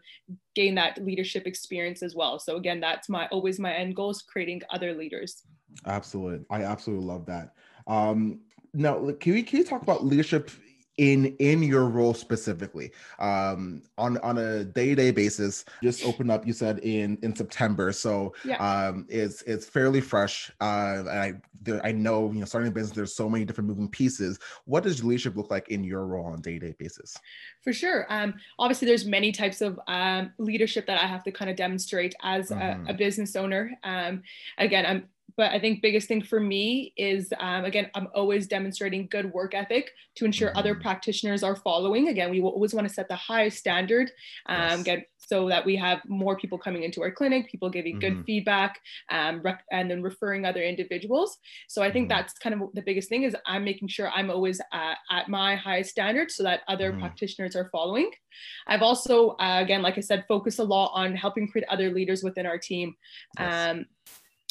gain 0.55 0.75
that 0.75 1.03
leadership 1.03 1.47
experience 1.47 2.03
as 2.03 2.15
well. 2.15 2.39
So 2.39 2.57
again, 2.57 2.79
that's 2.79 3.09
my 3.09 3.27
always 3.27 3.59
my 3.59 3.73
end 3.73 3.95
goal 3.95 4.11
is 4.11 4.21
creating 4.21 4.61
other 4.69 4.93
leaders. 4.93 5.43
Absolutely. 5.85 6.45
I 6.49 6.63
absolutely 6.63 7.05
love 7.05 7.25
that. 7.25 7.53
Um, 7.87 8.41
now, 8.73 9.11
can 9.19 9.33
we, 9.33 9.43
can 9.43 9.59
you 9.59 9.65
talk 9.65 9.81
about 9.81 10.05
leadership 10.05 10.49
in 10.97 11.35
in 11.37 11.63
your 11.63 11.85
role 11.85 12.13
specifically? 12.13 12.91
Um 13.19 13.81
on 13.97 14.17
on 14.19 14.37
a 14.37 14.63
day-to-day 14.63 15.11
basis 15.11 15.65
just 15.81 16.05
open 16.05 16.29
up 16.29 16.45
you 16.45 16.53
said 16.53 16.79
in 16.79 17.17
in 17.23 17.35
september. 17.35 17.91
So 17.91 18.33
yeah. 18.45 18.57
um 18.57 19.05
it's 19.09 19.41
it's 19.43 19.65
fairly 19.65 20.01
fresh. 20.01 20.51
Uh 20.61 21.03
i 21.09 21.33
there, 21.61 21.83
i 21.85 21.91
know 21.91 22.31
you 22.31 22.39
know 22.39 22.45
starting 22.45 22.69
a 22.69 22.73
business 22.73 22.95
there's 22.95 23.15
so 23.15 23.29
many 23.29 23.45
different 23.45 23.69
moving 23.69 23.89
pieces. 23.89 24.39
What 24.65 24.83
does 24.83 25.03
leadership 25.03 25.35
look 25.35 25.49
like 25.49 25.69
in 25.69 25.83
your 25.83 26.05
role 26.05 26.25
on 26.25 26.39
a 26.39 26.41
day-to-day 26.41 26.75
basis? 26.77 27.17
For 27.63 27.73
sure. 27.73 28.05
Um 28.09 28.35
obviously 28.59 28.87
there's 28.87 29.05
many 29.05 29.31
types 29.31 29.61
of 29.61 29.79
um 29.87 30.31
leadership 30.37 30.85
that 30.87 31.01
i 31.01 31.07
have 31.07 31.23
to 31.23 31.31
kind 31.31 31.49
of 31.49 31.57
demonstrate 31.57 32.13
as 32.21 32.51
a, 32.51 32.55
a, 32.55 32.57
mm-hmm. 32.57 32.95
business 32.97 33.35
owner. 33.35 33.71
Um 33.83 34.21
again 34.57 34.85
i'm 34.85 35.07
but 35.37 35.51
I 35.51 35.59
think 35.59 35.81
biggest 35.81 36.07
thing 36.07 36.21
for 36.21 36.39
me 36.39 36.93
is 36.97 37.33
um, 37.39 37.65
again 37.65 37.89
I'm 37.95 38.07
always 38.13 38.47
demonstrating 38.47 39.07
good 39.09 39.31
work 39.33 39.53
ethic 39.53 39.91
to 40.15 40.25
ensure 40.25 40.49
mm-hmm. 40.49 40.59
other 40.59 40.75
practitioners 40.75 41.43
are 41.43 41.55
following. 41.55 42.09
Again, 42.09 42.29
we 42.29 42.41
always 42.41 42.73
want 42.73 42.87
to 42.87 42.93
set 42.93 43.07
the 43.07 43.15
highest 43.15 43.57
standard. 43.57 44.11
Um, 44.47 44.57
yes. 44.57 44.83
Get 44.83 45.07
so 45.27 45.47
that 45.49 45.65
we 45.65 45.75
have 45.75 45.99
more 46.07 46.37
people 46.37 46.57
coming 46.57 46.83
into 46.83 47.01
our 47.01 47.11
clinic, 47.11 47.49
people 47.49 47.69
giving 47.69 47.99
mm-hmm. 47.99 48.17
good 48.17 48.25
feedback, 48.25 48.79
um, 49.09 49.41
rec- 49.41 49.63
and 49.71 49.89
then 49.89 50.01
referring 50.01 50.45
other 50.45 50.61
individuals. 50.61 51.37
So 51.67 51.81
I 51.81 51.91
think 51.91 52.09
mm-hmm. 52.09 52.19
that's 52.19 52.33
kind 52.33 52.61
of 52.61 52.69
the 52.73 52.81
biggest 52.81 53.09
thing 53.09 53.23
is 53.23 53.35
I'm 53.45 53.63
making 53.63 53.87
sure 53.87 54.09
I'm 54.09 54.29
always 54.29 54.59
at, 54.73 54.97
at 55.09 55.29
my 55.29 55.55
highest 55.55 55.91
standard 55.91 56.31
so 56.31 56.43
that 56.43 56.61
other 56.67 56.91
mm-hmm. 56.91 57.01
practitioners 57.01 57.55
are 57.55 57.69
following. 57.71 58.11
I've 58.67 58.81
also, 58.81 59.31
uh, 59.31 59.59
again, 59.61 59.81
like 59.81 59.97
I 59.97 60.01
said, 60.01 60.25
focused 60.27 60.59
a 60.59 60.63
lot 60.63 60.91
on 60.93 61.15
helping 61.15 61.47
create 61.47 61.67
other 61.69 61.91
leaders 61.91 62.23
within 62.23 62.45
our 62.45 62.57
team. 62.57 62.95
Yes. 63.39 63.69
Um, 63.71 63.85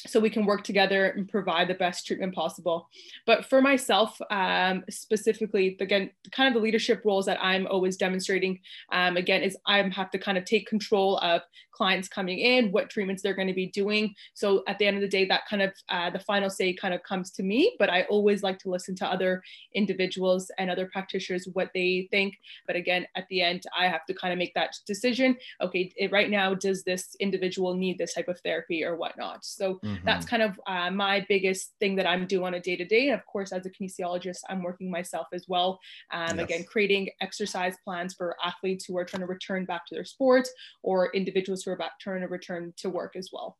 so 0.07 0.21
we 0.21 0.31
can 0.31 0.47
work 0.47 0.65
together 0.65 1.07
and 1.07 1.29
provide 1.29 1.69
the 1.69 1.75
best 1.75 2.07
treatment 2.07 2.35
possible. 2.35 2.89
But 3.27 3.45
for 3.47 3.63
myself, 3.63 4.21
um, 4.31 4.85
specifically, 4.91 5.77
again, 5.81 6.11
kind 6.31 6.49
of 6.49 6.55
the 6.55 6.61
leadership 6.61 7.03
roles 7.05 7.27
that 7.27 7.39
I'm 7.43 7.67
always 7.67 7.97
demonstrating, 7.97 8.61
um, 8.93 9.17
again, 9.17 9.43
is 9.43 9.57
I 9.67 9.79
have 9.83 10.11
to 10.11 10.19
kind 10.19 10.39
of 10.39 10.45
take 10.45 10.67
control 10.67 11.19
of 11.19 11.43
clients 11.83 12.07
coming 12.07 12.39
in, 12.39 12.71
what 12.71 12.89
treatments 12.89 13.23
they're 13.25 13.35
going 13.35 13.49
to 13.49 13.53
be 13.53 13.67
doing. 13.67 14.15
So 14.35 14.63
at 14.69 14.79
the 14.79 14.87
end 14.87 14.97
of 14.99 15.03
the 15.03 15.09
day, 15.09 15.25
that 15.25 15.49
kind 15.51 15.63
of 15.63 15.73
uh, 15.89 16.11
the 16.11 16.21
final 16.21 16.49
say 16.49 16.73
kind 16.73 16.95
of 16.95 17.03
comes 17.03 17.33
to 17.33 17.43
me. 17.43 17.75
But 17.77 17.91
I 17.91 18.03
always 18.03 18.45
like 18.45 18.61
to 18.61 18.71
listen 18.71 18.95
to 18.99 19.07
other 19.15 19.43
individuals 19.75 20.49
and 20.59 20.71
other 20.71 20.87
practitioners 20.87 21.49
what 21.55 21.71
they 21.75 22.07
think. 22.13 22.35
But 22.69 22.77
again, 22.77 23.05
at 23.17 23.27
the 23.31 23.43
end, 23.43 23.65
I 23.77 23.89
have 23.89 24.07
to 24.07 24.15
kind 24.15 24.33
of 24.33 24.39
make 24.39 24.55
that 24.55 24.77
decision. 24.87 25.37
Okay, 25.61 25.93
it, 25.97 26.13
right 26.13 26.31
now, 26.31 26.55
does 26.55 26.85
this 26.85 27.17
individual 27.19 27.75
need 27.75 27.99
this 27.99 28.15
type 28.15 28.29
of 28.29 28.39
therapy 28.43 28.85
or 28.85 28.95
whatnot? 28.95 29.45
So 29.45 29.81
mm-hmm. 29.85 30.07
that's 30.07 30.25
kind 30.25 30.45
of 30.45 30.61
uh, 30.69 30.93
my 30.93 31.27
biggest 31.29 31.73
thing 31.81 31.97
that 31.97 32.07
I'm 32.07 32.29
doing 32.29 32.47
on 32.47 32.55
a 32.55 32.61
day 32.61 32.77
to 32.77 32.85
day. 32.85 33.09
And 33.09 33.19
of 33.19 33.27
course, 33.27 33.51
as 33.51 33.67
a 33.67 33.71
kinesiologist, 33.71 34.39
I'm 34.49 34.63
working 34.63 34.89
myself 34.89 35.27
as 35.33 35.47
well. 35.49 35.81
Um, 36.13 36.39
yes. 36.39 36.45
Again, 36.45 36.63
creating 36.63 37.09
exercise 37.21 37.75
plans 37.85 38.15
for 38.15 38.37
athletes 38.45 38.85
who 38.85 38.97
are 38.99 39.05
trying 39.05 39.23
to 39.23 39.27
return 39.27 39.65
back 39.65 39.85
to 39.87 39.97
their 39.97 40.05
sports 40.05 40.49
or 40.85 41.11
individuals 41.13 41.65
who 41.65 41.72
trying 42.01 42.21
to 42.21 42.29
return 42.29 42.73
to 42.79 42.91
work 42.91 43.17
as 43.17 43.31
well. 43.33 43.57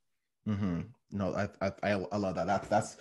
Mm-hmm. 0.49 0.81
No, 1.13 1.35
I, 1.35 1.71
I 1.83 1.93
I 2.11 2.17
love 2.17 2.35
that. 2.37 2.47
That's 2.47 2.69
that's 2.69 2.97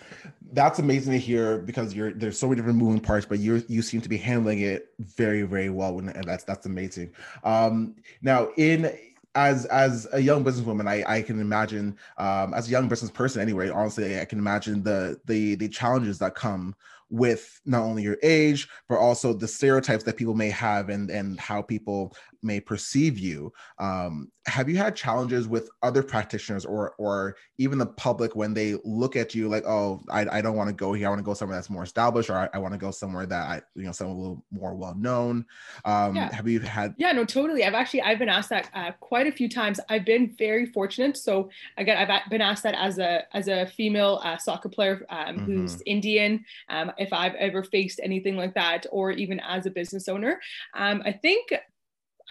that's 0.52 0.80
amazing 0.80 1.14
to 1.14 1.20
hear 1.20 1.60
because 1.60 1.94
you're 1.94 2.12
there's 2.12 2.38
so 2.38 2.48
many 2.48 2.58
different 2.58 2.78
moving 2.78 3.00
parts, 3.00 3.26
but 3.26 3.40
you 3.40 3.64
you 3.68 3.82
seem 3.82 4.02
to 4.02 4.10
be 4.10 4.18
handling 4.18 4.60
it 4.60 4.90
very 5.00 5.44
very 5.44 5.70
well, 5.70 5.98
and 5.98 6.10
that's 6.26 6.44
that's 6.44 6.66
amazing. 6.66 7.14
Um, 7.44 7.96
now 8.22 8.50
in 8.58 8.96
as 9.34 9.66
as 9.68 10.08
a 10.12 10.20
young 10.20 10.44
businesswoman, 10.44 10.88
I, 10.88 11.04
I 11.08 11.22
can 11.22 11.40
imagine 11.40 11.98
um, 12.18 12.54
as 12.54 12.68
a 12.68 12.72
young 12.72 12.90
business 12.90 13.10
person 13.10 13.42
anyway. 13.42 13.70
Honestly, 13.70 14.20
I 14.20 14.26
can 14.26 14.40
imagine 14.40 14.84
the 14.84 15.20
the 15.26 15.56
the 15.56 15.70
challenges 15.70 16.20
that 16.20 16.36
come 16.36 16.76
with 17.10 17.60
not 17.66 17.82
only 17.82 18.02
your 18.02 18.18
age 18.24 18.70
but 18.88 18.96
also 18.98 19.34
the 19.34 19.48
stereotypes 19.48 20.06
that 20.06 20.16
people 20.16 20.34
may 20.34 20.50
have 20.50 20.88
and 20.88 21.12
and 21.12 21.38
how 21.40 21.62
people 21.62 22.16
may 22.44 22.60
perceive 22.60 23.18
you 23.18 23.52
um, 23.80 24.32
have 24.48 24.68
you 24.68 24.78
had 24.78 24.96
challenges 24.96 25.48
with 25.48 25.70
other 25.84 26.02
practitioners 26.02 26.66
or 26.66 26.94
or 26.98 27.36
even 27.58 27.78
the 27.78 27.86
public 27.86 28.36
when 28.36 28.54
they 28.54 28.76
look 28.84 29.16
at 29.16 29.36
you 29.36 29.48
like 29.48 29.64
oh 29.66 30.02
i, 30.10 30.26
I 30.38 30.42
don't 30.42 30.56
want 30.56 30.70
to 30.70 30.76
go 30.76 30.94
here. 30.94 31.08
I 31.08 31.10
want 31.10 31.20
to 31.20 31.24
go 31.24 31.34
somewhere 31.34 31.58
that's 31.58 31.70
more 31.70 31.84
established 31.84 32.30
or 32.30 32.38
i, 32.38 32.50
I 32.54 32.58
want 32.58 32.74
to 32.74 32.80
go 32.80 32.92
somewhere 32.92 33.26
that 33.26 33.48
i 33.48 33.62
you 33.76 33.84
know 33.84 33.92
somewhere 33.92 34.16
a 34.16 34.20
little 34.20 34.46
more 34.52 34.76
well 34.76 34.96
known 34.96 35.46
um, 35.86 36.16
yeah. 36.16 36.34
have 36.34 36.48
you 36.48 36.60
had 36.60 36.96
yeah 36.98 37.12
no 37.12 37.26
totally. 37.26 37.64
I've 37.64 37.74
actually 37.74 38.02
i've 38.02 38.20
been 38.20 38.30
asked 38.30 38.50
that 38.50 38.70
uh, 38.74 38.92
quite 39.00 39.28
a 39.28 39.32
few 39.32 39.50
times. 39.50 39.80
I've 39.90 40.06
been 40.06 40.36
very 40.38 40.66
fortunate. 40.66 41.18
So 41.18 41.50
again 41.78 41.98
i've 41.98 42.30
been 42.30 42.42
asked 42.42 42.64
that 42.64 42.76
as 42.76 42.98
a 43.00 43.24
as 43.34 43.48
a 43.48 43.66
female 43.66 44.20
uh, 44.24 44.38
soccer 44.38 44.70
player 44.70 45.06
um, 45.10 45.38
mm-hmm. 45.38 45.46
who's 45.46 45.82
indian 45.86 46.44
um, 46.70 46.92
if 46.98 47.12
i've 47.14 47.36
ever 47.36 47.64
faced 47.64 48.00
anything 48.04 48.36
like 48.36 48.54
that 48.54 48.86
or 48.92 49.12
even 49.12 49.40
as 49.42 49.66
a 49.66 49.72
business 49.72 50.08
owner. 50.08 50.40
Um, 50.74 51.02
i 51.06 51.12
think 51.12 51.54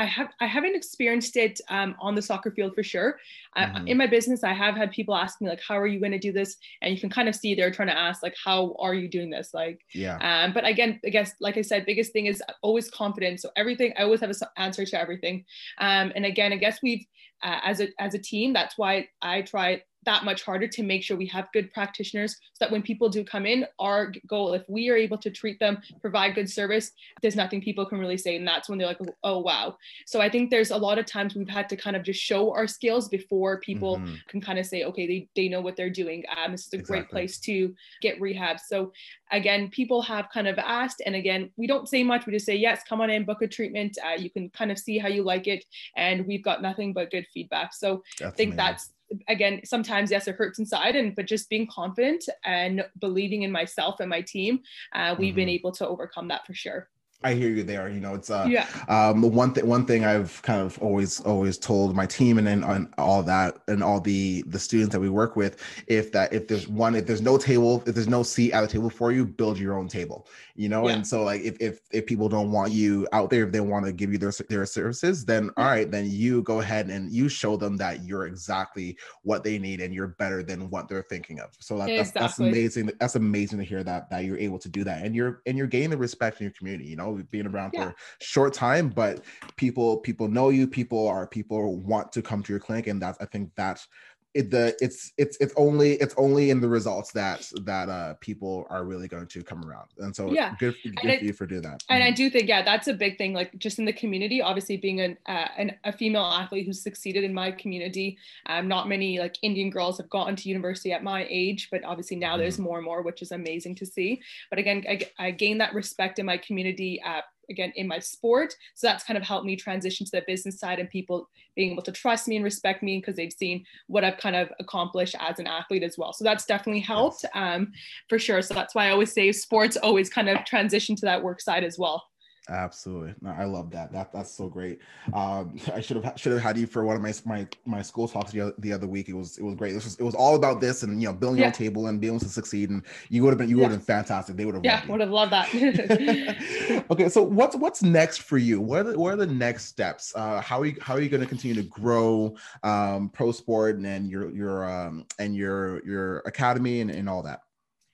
I 0.00 0.06
have 0.06 0.28
I 0.40 0.46
haven't 0.46 0.74
experienced 0.74 1.36
it 1.36 1.60
um, 1.68 1.94
on 2.00 2.14
the 2.14 2.22
soccer 2.22 2.50
field 2.50 2.74
for 2.74 2.82
sure. 2.82 3.18
Mm-hmm. 3.58 3.86
in 3.86 3.98
my 3.98 4.06
business, 4.06 4.42
I 4.42 4.54
have 4.54 4.74
had 4.74 4.90
people 4.92 5.14
ask 5.14 5.42
me 5.42 5.48
like, 5.48 5.60
"How 5.60 5.76
are 5.76 5.86
you 5.86 6.00
going 6.00 6.12
to 6.12 6.18
do 6.18 6.32
this?" 6.32 6.56
And 6.80 6.94
you 6.94 6.98
can 6.98 7.10
kind 7.10 7.28
of 7.28 7.34
see 7.34 7.54
they're 7.54 7.70
trying 7.70 7.88
to 7.88 7.98
ask 7.98 8.22
like, 8.22 8.34
"How 8.42 8.74
are 8.80 8.94
you 8.94 9.08
doing 9.08 9.28
this?" 9.28 9.52
Like, 9.52 9.80
yeah. 9.92 10.16
Um, 10.22 10.54
but 10.54 10.66
again, 10.66 10.98
I 11.04 11.10
guess 11.10 11.34
like 11.38 11.58
I 11.58 11.62
said, 11.62 11.84
biggest 11.84 12.14
thing 12.14 12.26
is 12.26 12.42
always 12.62 12.90
confidence. 12.90 13.42
So 13.42 13.50
everything, 13.56 13.92
I 13.98 14.04
always 14.04 14.20
have 14.20 14.30
an 14.30 14.36
answer 14.56 14.86
to 14.86 14.98
everything. 14.98 15.44
Um, 15.76 16.12
and 16.16 16.24
again, 16.24 16.54
I 16.54 16.56
guess 16.56 16.78
we've 16.82 17.04
uh, 17.42 17.60
as 17.62 17.80
a 17.80 17.88
as 17.98 18.14
a 18.14 18.18
team, 18.18 18.54
that's 18.54 18.78
why 18.78 19.06
I 19.20 19.42
try 19.42 19.82
that 20.04 20.24
much 20.24 20.42
harder 20.42 20.66
to 20.66 20.82
make 20.82 21.02
sure 21.02 21.16
we 21.16 21.26
have 21.26 21.48
good 21.52 21.72
practitioners 21.72 22.32
so 22.32 22.64
that 22.64 22.70
when 22.70 22.82
people 22.82 23.08
do 23.08 23.22
come 23.24 23.46
in, 23.46 23.66
our 23.78 24.12
goal, 24.26 24.54
if 24.54 24.62
we 24.68 24.88
are 24.88 24.96
able 24.96 25.18
to 25.18 25.30
treat 25.30 25.58
them, 25.58 25.78
provide 26.00 26.34
good 26.34 26.48
service, 26.48 26.92
there's 27.22 27.36
nothing 27.36 27.60
people 27.60 27.84
can 27.84 27.98
really 27.98 28.16
say. 28.16 28.36
And 28.36 28.46
that's 28.46 28.68
when 28.68 28.78
they're 28.78 28.86
like, 28.86 29.00
oh, 29.24 29.38
wow. 29.38 29.76
So 30.06 30.20
I 30.20 30.28
think 30.28 30.50
there's 30.50 30.70
a 30.70 30.76
lot 30.76 30.98
of 30.98 31.06
times 31.06 31.34
we've 31.34 31.48
had 31.48 31.68
to 31.68 31.76
kind 31.76 31.96
of 31.96 32.02
just 32.02 32.20
show 32.20 32.52
our 32.54 32.66
skills 32.66 33.08
before 33.08 33.60
people 33.60 33.98
mm-hmm. 33.98 34.14
can 34.28 34.40
kind 34.40 34.58
of 34.58 34.66
say, 34.66 34.84
okay, 34.84 35.06
they, 35.06 35.28
they 35.36 35.48
know 35.48 35.60
what 35.60 35.76
they're 35.76 35.90
doing. 35.90 36.24
Um, 36.36 36.52
this 36.52 36.66
is 36.66 36.72
a 36.72 36.76
exactly. 36.76 37.00
great 37.00 37.10
place 37.10 37.38
to 37.40 37.74
get 38.00 38.20
rehab. 38.20 38.58
So 38.60 38.92
again, 39.30 39.68
people 39.68 40.02
have 40.02 40.28
kind 40.32 40.48
of 40.48 40.58
asked, 40.58 41.02
and 41.04 41.14
again, 41.14 41.50
we 41.56 41.66
don't 41.66 41.88
say 41.88 42.02
much. 42.02 42.26
We 42.26 42.32
just 42.32 42.46
say, 42.46 42.56
yes, 42.56 42.82
come 42.88 43.00
on 43.00 43.10
in, 43.10 43.24
book 43.24 43.42
a 43.42 43.46
treatment. 43.46 43.98
Uh, 44.04 44.14
you 44.14 44.30
can 44.30 44.48
kind 44.50 44.70
of 44.70 44.78
see 44.78 44.98
how 44.98 45.08
you 45.08 45.22
like 45.22 45.46
it. 45.46 45.64
And 45.96 46.26
we've 46.26 46.42
got 46.42 46.62
nothing 46.62 46.92
but 46.92 47.10
good 47.10 47.26
feedback. 47.32 47.74
So 47.74 48.02
that's 48.18 48.32
I 48.32 48.36
think 48.36 48.54
amazing. 48.54 48.56
that's 48.56 48.90
again 49.28 49.60
sometimes 49.64 50.10
yes 50.10 50.28
it 50.28 50.34
hurts 50.36 50.58
inside 50.58 50.96
and 50.96 51.14
but 51.16 51.26
just 51.26 51.48
being 51.48 51.66
confident 51.66 52.24
and 52.44 52.84
believing 53.00 53.42
in 53.42 53.50
myself 53.50 54.00
and 54.00 54.08
my 54.08 54.20
team 54.20 54.60
uh, 54.94 55.14
we've 55.18 55.30
mm-hmm. 55.30 55.36
been 55.36 55.48
able 55.48 55.72
to 55.72 55.86
overcome 55.86 56.28
that 56.28 56.46
for 56.46 56.54
sure 56.54 56.88
I 57.22 57.34
hear 57.34 57.50
you 57.50 57.62
there. 57.62 57.90
You 57.90 58.00
know, 58.00 58.14
it's 58.14 58.30
uh, 58.30 58.46
yeah. 58.48 58.66
Um, 58.88 59.20
one 59.20 59.52
thing, 59.52 59.66
one 59.66 59.84
thing 59.84 60.06
I've 60.06 60.40
kind 60.40 60.62
of 60.62 60.78
always, 60.78 61.20
always 61.20 61.58
told 61.58 61.94
my 61.94 62.06
team 62.06 62.38
and 62.38 62.46
then 62.46 62.64
on 62.64 62.92
all 62.96 63.22
that 63.24 63.58
and 63.68 63.82
all 63.82 64.00
the 64.00 64.42
the 64.46 64.58
students 64.58 64.92
that 64.92 65.00
we 65.00 65.10
work 65.10 65.36
with, 65.36 65.62
if 65.86 66.12
that 66.12 66.32
if 66.32 66.48
there's 66.48 66.66
one, 66.66 66.94
if 66.94 67.06
there's 67.06 67.20
no 67.20 67.36
table, 67.36 67.82
if 67.86 67.94
there's 67.94 68.08
no 68.08 68.22
seat 68.22 68.52
at 68.52 68.62
the 68.62 68.68
table 68.68 68.88
for 68.88 69.12
you, 69.12 69.26
build 69.26 69.58
your 69.58 69.76
own 69.76 69.86
table. 69.86 70.26
You 70.54 70.70
know, 70.70 70.88
yeah. 70.88 70.94
and 70.94 71.06
so 71.06 71.22
like 71.22 71.42
if 71.42 71.60
if 71.60 71.80
if 71.90 72.06
people 72.06 72.30
don't 72.30 72.52
want 72.52 72.72
you 72.72 73.06
out 73.12 73.28
there, 73.28 73.44
if 73.44 73.52
they 73.52 73.60
want 73.60 73.84
to 73.84 73.92
give 73.92 74.12
you 74.12 74.18
their 74.18 74.32
their 74.48 74.64
services, 74.64 75.26
then 75.26 75.50
all 75.58 75.66
right, 75.66 75.90
then 75.90 76.10
you 76.10 76.42
go 76.42 76.60
ahead 76.60 76.88
and 76.88 77.12
you 77.12 77.28
show 77.28 77.56
them 77.58 77.76
that 77.78 78.02
you're 78.02 78.26
exactly 78.26 78.96
what 79.24 79.44
they 79.44 79.58
need 79.58 79.82
and 79.82 79.92
you're 79.92 80.08
better 80.08 80.42
than 80.42 80.70
what 80.70 80.88
they're 80.88 81.02
thinking 81.02 81.38
of. 81.40 81.50
So 81.58 81.76
that, 81.76 81.90
exactly. 81.90 81.96
that's 81.96 82.36
that's 82.36 82.38
amazing. 82.38 82.90
That's 82.98 83.16
amazing 83.16 83.58
to 83.58 83.64
hear 83.64 83.84
that 83.84 84.08
that 84.08 84.24
you're 84.24 84.38
able 84.38 84.58
to 84.58 84.70
do 84.70 84.84
that 84.84 85.04
and 85.04 85.14
you're 85.14 85.42
and 85.44 85.58
you're 85.58 85.66
gaining 85.66 85.90
the 85.90 85.98
respect 85.98 86.40
in 86.40 86.44
your 86.44 86.52
community. 86.52 86.88
You 86.88 86.96
know 86.96 87.09
know 87.16 87.30
being 87.30 87.46
around 87.46 87.72
yeah. 87.74 87.90
for 87.90 87.96
short 88.20 88.54
time 88.54 88.88
but 88.88 89.22
people 89.56 89.98
people 89.98 90.28
know 90.28 90.48
you 90.48 90.66
people 90.66 91.06
are 91.08 91.26
people 91.26 91.78
want 91.78 92.12
to 92.12 92.22
come 92.22 92.42
to 92.42 92.52
your 92.52 92.60
clinic 92.60 92.86
and 92.86 93.00
that's 93.00 93.18
i 93.20 93.24
think 93.24 93.50
that's 93.56 93.88
it 94.34 94.50
the 94.50 94.76
it's 94.80 95.12
it's 95.18 95.36
it's 95.40 95.52
only 95.56 95.94
it's 95.94 96.14
only 96.16 96.50
in 96.50 96.60
the 96.60 96.68
results 96.68 97.10
that 97.12 97.50
that 97.62 97.88
uh 97.88 98.14
people 98.20 98.66
are 98.70 98.84
really 98.84 99.08
going 99.08 99.26
to 99.26 99.42
come 99.42 99.64
around 99.64 99.88
and 99.98 100.14
so 100.14 100.32
yeah 100.32 100.54
good, 100.60 100.74
good 100.84 101.18
for 101.18 101.24
you 101.24 101.32
for 101.32 101.46
doing 101.46 101.62
that 101.62 101.82
and 101.88 102.00
mm-hmm. 102.00 102.08
i 102.08 102.10
do 102.10 102.30
think 102.30 102.48
yeah 102.48 102.62
that's 102.62 102.86
a 102.86 102.94
big 102.94 103.18
thing 103.18 103.32
like 103.32 103.56
just 103.58 103.80
in 103.80 103.84
the 103.84 103.92
community 103.92 104.40
obviously 104.40 104.76
being 104.76 105.00
an, 105.00 105.18
uh, 105.26 105.48
an 105.56 105.72
a 105.84 105.92
female 105.92 106.24
athlete 106.24 106.64
who's 106.64 106.80
succeeded 106.80 107.24
in 107.24 107.34
my 107.34 107.50
community 107.50 108.16
um 108.46 108.68
not 108.68 108.88
many 108.88 109.18
like 109.18 109.36
indian 109.42 109.68
girls 109.68 109.98
have 109.98 110.08
gotten 110.10 110.36
to 110.36 110.48
university 110.48 110.92
at 110.92 111.02
my 111.02 111.26
age 111.28 111.68
but 111.72 111.82
obviously 111.84 112.16
now 112.16 112.32
mm-hmm. 112.32 112.42
there's 112.42 112.58
more 112.58 112.76
and 112.76 112.84
more 112.84 113.02
which 113.02 113.22
is 113.22 113.32
amazing 113.32 113.74
to 113.74 113.84
see 113.84 114.20
but 114.48 114.58
again 114.60 114.84
i, 114.88 115.00
I 115.18 115.30
gained 115.32 115.60
that 115.60 115.74
respect 115.74 116.20
in 116.20 116.26
my 116.26 116.36
community 116.36 117.02
uh, 117.02 117.22
again 117.50 117.72
in 117.76 117.86
my 117.86 117.98
sport. 117.98 118.54
So 118.74 118.86
that's 118.86 119.04
kind 119.04 119.16
of 119.16 119.22
helped 119.22 119.46
me 119.46 119.56
transition 119.56 120.06
to 120.06 120.12
the 120.12 120.24
business 120.26 120.58
side 120.58 120.78
and 120.78 120.88
people 120.88 121.28
being 121.56 121.72
able 121.72 121.82
to 121.82 121.92
trust 121.92 122.28
me 122.28 122.36
and 122.36 122.44
respect 122.44 122.82
me 122.82 122.98
because 122.98 123.16
they've 123.16 123.32
seen 123.32 123.64
what 123.88 124.04
I've 124.04 124.16
kind 124.18 124.36
of 124.36 124.50
accomplished 124.60 125.16
as 125.20 125.38
an 125.38 125.46
athlete 125.46 125.82
as 125.82 125.98
well. 125.98 126.12
So 126.12 126.24
that's 126.24 126.46
definitely 126.46 126.80
helped 126.80 127.24
um, 127.34 127.72
for 128.08 128.18
sure. 128.18 128.40
So 128.42 128.54
that's 128.54 128.74
why 128.74 128.86
I 128.86 128.90
always 128.90 129.12
say 129.12 129.32
sports 129.32 129.76
always 129.76 130.08
kind 130.08 130.28
of 130.28 130.44
transition 130.44 130.96
to 130.96 131.06
that 131.06 131.22
work 131.22 131.40
side 131.40 131.64
as 131.64 131.78
well. 131.78 132.09
Absolutely, 132.50 133.14
no, 133.20 133.30
I 133.30 133.44
love 133.44 133.70
that. 133.70 133.92
That 133.92 134.12
that's 134.12 134.32
so 134.32 134.48
great. 134.48 134.80
Um, 135.12 135.56
I 135.74 135.80
should 135.80 136.02
have 136.02 136.18
should 136.18 136.32
have 136.32 136.42
had 136.42 136.58
you 136.58 136.66
for 136.66 136.84
one 136.84 136.96
of 136.96 137.02
my 137.02 137.14
my 137.24 137.46
my 137.64 137.80
school 137.80 138.08
talks 138.08 138.32
the 138.32 138.40
other, 138.40 138.54
the 138.58 138.72
other 138.72 138.88
week. 138.88 139.08
It 139.08 139.14
was 139.14 139.38
it 139.38 139.44
was 139.44 139.54
great. 139.54 139.72
This 139.72 139.84
was 139.84 139.96
it 139.96 140.02
was 140.02 140.16
all 140.16 140.34
about 140.34 140.60
this 140.60 140.82
and 140.82 141.00
you 141.00 141.08
know 141.08 141.14
building 141.14 141.38
yeah. 141.38 141.46
your 141.46 141.52
table 141.52 141.86
and 141.86 142.00
being 142.00 142.14
able 142.14 142.20
to 142.20 142.28
succeed. 142.28 142.70
And 142.70 142.82
you 143.08 143.22
would 143.22 143.30
have 143.30 143.38
been 143.38 143.48
you 143.48 143.58
yeah. 143.58 143.62
would 143.62 143.70
have 143.70 143.80
been 143.80 143.86
fantastic. 143.86 144.36
They 144.36 144.44
would 144.44 144.56
have 144.56 144.64
yeah 144.64 144.84
would 144.86 145.00
have 145.00 145.10
loved 145.10 145.32
that. 145.32 146.84
okay, 146.90 147.08
so 147.08 147.22
what's 147.22 147.54
what's 147.54 147.82
next 147.84 148.22
for 148.22 148.36
you? 148.36 148.60
What 148.60 148.80
are 148.80 148.84
the, 148.84 148.98
what 148.98 149.14
are 149.14 149.16
the 149.16 149.26
next 149.26 149.66
steps? 149.66 150.12
Uh, 150.16 150.40
how 150.40 150.60
are 150.60 150.66
you 150.66 150.76
how 150.80 150.94
are 150.94 151.00
you 151.00 151.08
going 151.08 151.22
to 151.22 151.28
continue 151.28 151.54
to 151.54 151.68
grow 151.68 152.34
um, 152.64 153.10
pro 153.10 153.30
sport 153.30 153.76
and 153.76 154.10
your 154.10 154.30
your 154.30 154.68
um, 154.68 155.06
and 155.20 155.36
your 155.36 155.86
your 155.86 156.18
academy 156.26 156.80
and, 156.80 156.90
and 156.90 157.08
all 157.08 157.22
that? 157.22 157.42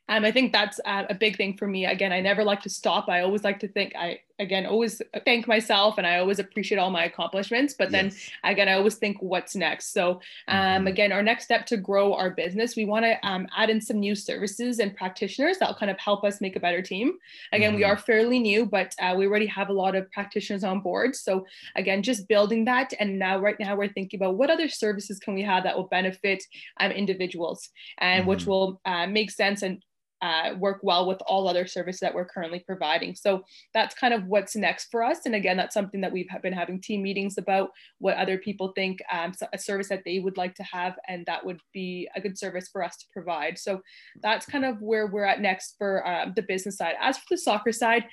Um, 0.09 0.25
I 0.25 0.31
think 0.31 0.53
that's 0.53 0.79
uh, 0.85 1.05
a 1.11 1.14
big 1.14 1.37
thing 1.37 1.57
for 1.57 1.66
me. 1.66 1.87
Again, 1.87 2.12
I 2.12 2.21
never 2.21 2.45
like 2.45 2.62
to 2.62 2.71
stop. 2.71 3.09
I 3.09 3.23
always 3.23 3.42
like 3.42 3.59
to 3.61 3.69
think 3.69 3.95
I 3.97 4.21
again 4.38 4.66
always 4.66 5.01
thank 5.25 5.49
myself 5.49 5.99
and 5.99 6.07
i 6.07 6.18
always 6.18 6.38
appreciate 6.38 6.79
all 6.79 6.90
my 6.90 7.05
accomplishments 7.05 7.75
but 7.79 7.90
then 7.90 8.07
yes. 8.07 8.31
again 8.44 8.68
i 8.68 8.75
always 8.75 8.96
think 8.96 9.16
what's 9.20 9.57
next 9.57 9.92
so 9.92 10.20
um, 10.49 10.59
mm-hmm. 10.59 10.87
again 10.88 11.12
our 11.12 11.22
next 11.22 11.44
step 11.44 11.64
to 11.66 11.77
grow 11.77 12.14
our 12.14 12.31
business 12.31 12.77
we 12.77 12.85
want 12.85 13.05
to 13.05 13.27
um, 13.27 13.46
add 13.57 13.70
in 13.70 13.81
some 13.81 13.99
new 13.99 14.14
services 14.14 14.79
and 14.79 14.96
practitioners 14.96 15.59
that'll 15.59 15.75
kind 15.75 15.90
of 15.90 15.99
help 15.99 16.25
us 16.25 16.40
make 16.40 16.57
a 16.57 16.61
better 16.61 16.83
team 16.83 17.14
again 17.53 17.70
mm-hmm. 17.70 17.79
we 17.79 17.85
are 17.85 17.96
fairly 17.96 18.38
new 18.38 18.66
but 18.66 18.94
uh, 19.01 19.14
we 19.16 19.27
already 19.27 19.46
have 19.46 19.68
a 19.68 19.72
lot 19.72 19.94
of 19.94 20.11
practitioners 20.12 20.64
on 20.64 20.81
board 20.81 21.16
so 21.16 21.46
again 21.77 22.03
just 22.03 22.29
building 22.29 22.64
that 22.64 22.92
and 23.01 23.18
now 23.18 23.38
right 23.38 23.59
now 23.59 23.75
we're 23.75 23.88
thinking 23.88 24.20
about 24.20 24.37
what 24.37 24.51
other 24.51 24.68
services 24.68 25.18
can 25.18 25.35
we 25.35 25.42
have 25.42 25.64
that 25.64 25.77
will 25.77 25.88
benefit 25.88 26.42
um, 26.81 26.90
individuals 26.90 27.70
and 27.99 28.20
mm-hmm. 28.20 28.31
which 28.31 28.46
will 28.46 28.81
uh, 28.85 29.07
make 29.07 29.31
sense 29.31 29.62
and 29.62 29.83
uh, 30.22 30.55
work 30.59 30.81
well 30.83 31.07
with 31.07 31.20
all 31.26 31.48
other 31.48 31.66
services 31.66 32.00
that 32.00 32.14
we're 32.14 32.24
currently 32.24 32.61
providing. 32.61 33.14
So 33.14 33.42
that's 33.74 33.94
kind 33.94 34.14
of 34.14 34.24
what's 34.26 34.57
next 34.57 34.88
for 34.90 35.02
us. 35.02 35.20
And 35.26 35.35
again, 35.35 35.57
that's 35.57 35.74
something 35.74 36.00
that 36.00 36.12
we've 36.12 36.29
been 36.42 36.52
having 36.52 36.81
team 36.81 37.02
meetings 37.02 37.38
about 37.38 37.70
what 37.98 38.16
other 38.16 38.38
people 38.38 38.72
think 38.74 39.00
um, 39.12 39.33
a 39.52 39.59
service 39.59 39.88
that 39.88 40.02
they 40.05 40.18
would 40.18 40.37
like 40.37 40.55
to 40.55 40.62
have, 40.62 40.94
and 41.09 41.24
that 41.26 41.44
would 41.44 41.61
be 41.72 42.09
a 42.16 42.20
good 42.20 42.38
service 42.38 42.68
for 42.68 42.83
us 42.83 42.96
to 42.96 43.07
provide. 43.12 43.59
So 43.59 43.81
that's 44.22 44.46
kind 44.46 44.64
of 44.64 44.81
where 44.81 45.07
we're 45.07 45.24
at 45.24 45.40
next 45.40 45.74
for 45.79 46.07
uh, 46.07 46.26
the 46.35 46.42
business 46.42 46.79
side. 46.79 46.94
As 47.00 47.18
for 47.18 47.24
the 47.31 47.38
soccer 47.38 47.72
side, 47.72 48.05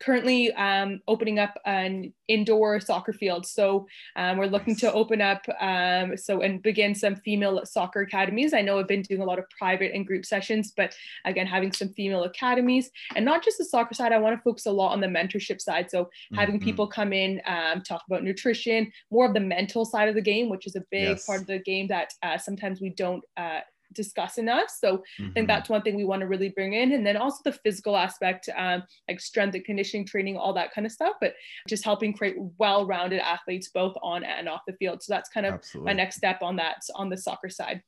currently 0.00 0.52
um, 0.54 1.00
opening 1.08 1.38
up 1.38 1.58
an 1.64 2.12
indoor 2.28 2.80
soccer 2.80 3.12
field. 3.12 3.46
So 3.46 3.86
um, 4.16 4.38
we're 4.38 4.46
looking 4.46 4.76
to 4.76 4.92
open 4.92 5.20
up 5.20 5.44
um, 5.60 6.16
so 6.16 6.40
and 6.40 6.62
begin 6.62 6.94
some 6.94 7.16
female 7.16 7.64
soccer 7.64 8.02
academies. 8.02 8.54
I 8.54 8.62
know 8.62 8.78
I've 8.78 8.88
been 8.88 9.02
doing 9.02 9.20
a 9.20 9.24
lot 9.24 9.38
of 9.38 9.44
private 9.58 9.92
and 9.94 10.06
group 10.06 10.24
sessions, 10.24 10.72
but 10.76 10.94
again, 11.24 11.46
having 11.46 11.72
some 11.72 11.90
female 11.90 12.24
academies 12.24 12.90
and 13.16 13.24
not 13.24 13.44
just 13.44 13.58
the 13.58 13.64
soccer 13.64 13.94
side. 13.94 14.12
I 14.12 14.18
want 14.18 14.36
to 14.36 14.42
focus 14.42 14.66
a 14.66 14.72
lot 14.72 14.92
on 14.92 15.00
the 15.00 15.06
mentorship 15.06 15.60
side. 15.60 15.90
So 15.90 16.10
having 16.34 16.56
mm-hmm. 16.56 16.64
people 16.64 16.86
come 16.86 17.12
in, 17.12 17.40
um, 17.46 17.82
talk 17.82 18.02
about 18.06 18.24
nutrition, 18.24 18.90
more 19.10 19.26
of 19.26 19.34
the 19.34 19.40
mental 19.40 19.84
side 19.84 20.08
of 20.08 20.14
the 20.14 20.22
game, 20.22 20.48
which 20.48 20.66
is 20.66 20.76
a 20.76 20.82
big 20.90 21.08
yes. 21.08 21.26
part 21.26 21.40
of 21.40 21.46
the 21.46 21.58
game 21.58 21.86
that 21.88 22.12
uh, 22.22 22.38
sometimes 22.38 22.80
we 22.80 22.90
don't 22.90 23.22
uh, 23.36 23.60
discuss 23.92 24.38
enough. 24.38 24.70
So 24.70 24.98
mm-hmm. 24.98 25.26
I 25.26 25.32
think 25.32 25.48
that's 25.48 25.68
one 25.68 25.82
thing 25.82 25.96
we 25.96 26.04
want 26.04 26.20
to 26.20 26.26
really 26.26 26.50
bring 26.50 26.74
in. 26.74 26.92
And 26.92 27.06
then 27.06 27.16
also 27.16 27.38
the 27.44 27.52
physical 27.52 27.96
aspect, 27.96 28.48
um, 28.56 28.82
like 29.08 29.20
strength 29.20 29.54
and 29.54 29.64
conditioning 29.64 30.06
training, 30.06 30.36
all 30.36 30.52
that 30.54 30.72
kind 30.72 30.86
of 30.86 30.92
stuff, 30.92 31.14
but 31.20 31.34
just 31.68 31.84
helping 31.84 32.12
create 32.12 32.36
well 32.58 32.86
rounded 32.86 33.20
athletes 33.20 33.68
both 33.68 33.94
on 34.02 34.24
and 34.24 34.48
off 34.48 34.62
the 34.66 34.74
field. 34.74 35.02
So 35.02 35.12
that's 35.12 35.28
kind 35.28 35.46
of 35.46 35.54
Absolutely. 35.54 35.92
my 35.92 35.96
next 35.96 36.16
step 36.16 36.42
on 36.42 36.56
that 36.56 36.76
on 36.94 37.08
the 37.08 37.16
soccer 37.16 37.48
side. 37.48 37.82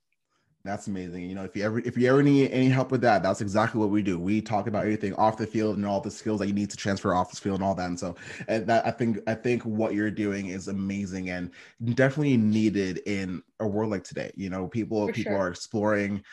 That's 0.64 0.86
amazing. 0.86 1.28
You 1.28 1.34
know, 1.34 1.44
if 1.44 1.54
you 1.54 1.62
ever 1.62 1.80
if 1.80 1.98
you 1.98 2.08
ever 2.08 2.22
need 2.22 2.50
any 2.50 2.70
help 2.70 2.90
with 2.90 3.02
that, 3.02 3.22
that's 3.22 3.42
exactly 3.42 3.78
what 3.78 3.90
we 3.90 4.02
do. 4.02 4.18
We 4.18 4.40
talk 4.40 4.66
about 4.66 4.84
everything 4.84 5.14
off 5.16 5.36
the 5.36 5.46
field 5.46 5.76
and 5.76 5.84
all 5.84 6.00
the 6.00 6.10
skills 6.10 6.40
that 6.40 6.46
you 6.46 6.54
need 6.54 6.70
to 6.70 6.76
transfer 6.76 7.14
off 7.14 7.30
the 7.30 7.36
field 7.36 7.56
and 7.56 7.64
all 7.64 7.74
that. 7.74 7.86
And 7.86 8.00
so, 8.00 8.16
and 8.48 8.66
that 8.66 8.86
I 8.86 8.90
think 8.90 9.18
I 9.26 9.34
think 9.34 9.62
what 9.64 9.92
you're 9.92 10.10
doing 10.10 10.46
is 10.46 10.68
amazing 10.68 11.28
and 11.28 11.50
definitely 11.92 12.38
needed 12.38 13.02
in 13.04 13.42
a 13.60 13.66
world 13.66 13.90
like 13.90 14.04
today. 14.04 14.32
You 14.36 14.48
know, 14.48 14.66
people 14.66 15.06
For 15.06 15.12
people 15.12 15.32
sure. 15.32 15.40
are 15.40 15.48
exploring 15.48 16.24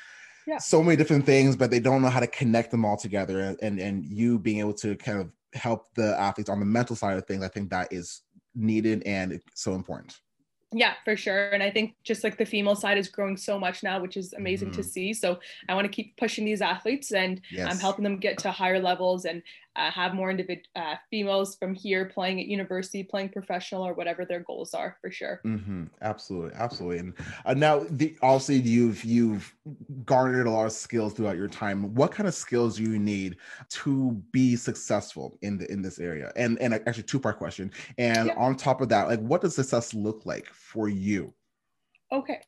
yeah. 0.48 0.60
so 0.60 0.82
many 0.82 0.96
different 0.96 1.26
things, 1.26 1.58
but 1.58 1.70
they 1.70 1.82
don't 1.82 2.02
know 2.02 2.10
how 2.10 2.22
to 2.22 2.28
connect 2.28 2.72
them 2.72 2.86
all 2.86 2.96
together. 2.96 3.42
And, 3.42 3.58
and 3.62 3.80
and 3.82 4.06
you 4.06 4.40
being 4.40 4.60
able 4.60 4.76
to 4.76 4.96
kind 4.96 5.20
of 5.20 5.30
help 5.54 5.94
the 5.96 6.18
athletes 6.18 6.50
on 6.50 6.62
the 6.62 6.66
mental 6.66 6.96
side 6.96 7.18
of 7.18 7.26
things, 7.26 7.44
I 7.44 7.50
think 7.50 7.70
that 7.72 7.92
is 7.92 8.22
needed 8.56 9.04
and 9.06 9.42
so 9.56 9.74
important. 9.74 10.18
Yeah, 10.74 10.94
for 11.04 11.18
sure. 11.18 11.50
And 11.50 11.62
I 11.62 11.70
think 11.70 11.96
just 12.04 12.24
like 12.24 12.38
the 12.38 12.46
female 12.46 12.76
side 12.76 12.98
is 12.98 13.10
growing 13.10 13.36
so 13.36 13.60
much 13.60 13.84
now, 13.84 14.00
which 14.02 14.16
is 14.16 14.34
amazing 14.34 14.70
mm-hmm. 14.70 14.82
to 14.82 14.88
see. 14.88 15.14
So 15.14 15.40
I 15.68 15.76
want 15.76 15.86
to 15.86 15.92
keep 15.92 16.16
pushing 16.18 16.46
these 16.46 16.62
athletes 16.62 17.12
and. 17.12 17.42
I'm 17.70 17.80
helping 17.80 18.04
them 18.04 18.18
get 18.18 18.38
to 18.40 18.52
higher 18.52 18.80
levels 18.80 19.26
and 19.26 19.44
uh, 19.76 19.90
have 19.92 20.14
more 20.14 20.32
individ- 20.32 20.66
uh, 20.76 20.96
females 21.10 21.56
from 21.56 21.74
here 21.74 22.06
playing 22.06 22.40
at 22.40 22.48
university, 22.48 23.04
playing 23.04 23.30
professional, 23.30 23.84
or 23.88 23.94
whatever 23.94 24.26
their 24.26 24.42
goals 24.42 24.74
are 24.74 24.98
for 25.02 25.10
sure. 25.10 25.40
Mm-hmm. 25.46 25.86
Absolutely, 26.02 26.52
absolutely. 26.56 26.98
And 27.00 27.14
uh, 27.46 27.54
now, 27.54 27.86
the, 27.90 28.18
obviously, 28.22 28.58
you've 28.58 29.04
you've 29.04 29.56
garnered 30.06 30.48
a 30.48 30.52
lot 30.52 30.66
of 30.66 30.74
skills 30.74 31.14
throughout 31.14 31.38
your 31.38 31.48
time. 31.48 31.96
What 31.96 32.12
kind 32.12 32.28
of 32.28 32.34
skills 32.34 32.78
do 32.78 32.84
you 32.84 33.00
need 33.00 33.38
to 33.70 34.12
be 34.32 34.56
successful 34.56 35.38
in 35.42 35.58
the 35.58 35.72
in 35.72 35.82
this 35.82 36.00
area? 36.00 36.32
And 36.36 36.60
and 36.60 36.74
actually, 36.74 37.04
two 37.04 37.20
part 37.20 37.38
question. 37.38 37.72
And 37.98 38.28
yeah. 38.28 38.36
on 38.36 38.56
top 38.56 38.82
of 38.82 38.90
that, 38.90 39.08
like, 39.08 39.20
what 39.22 39.42
does 39.42 39.56
success 39.56 39.94
look 39.94 40.26
like 40.26 40.48
for 40.48 40.90
you? 40.90 41.34
Okay. 42.12 42.42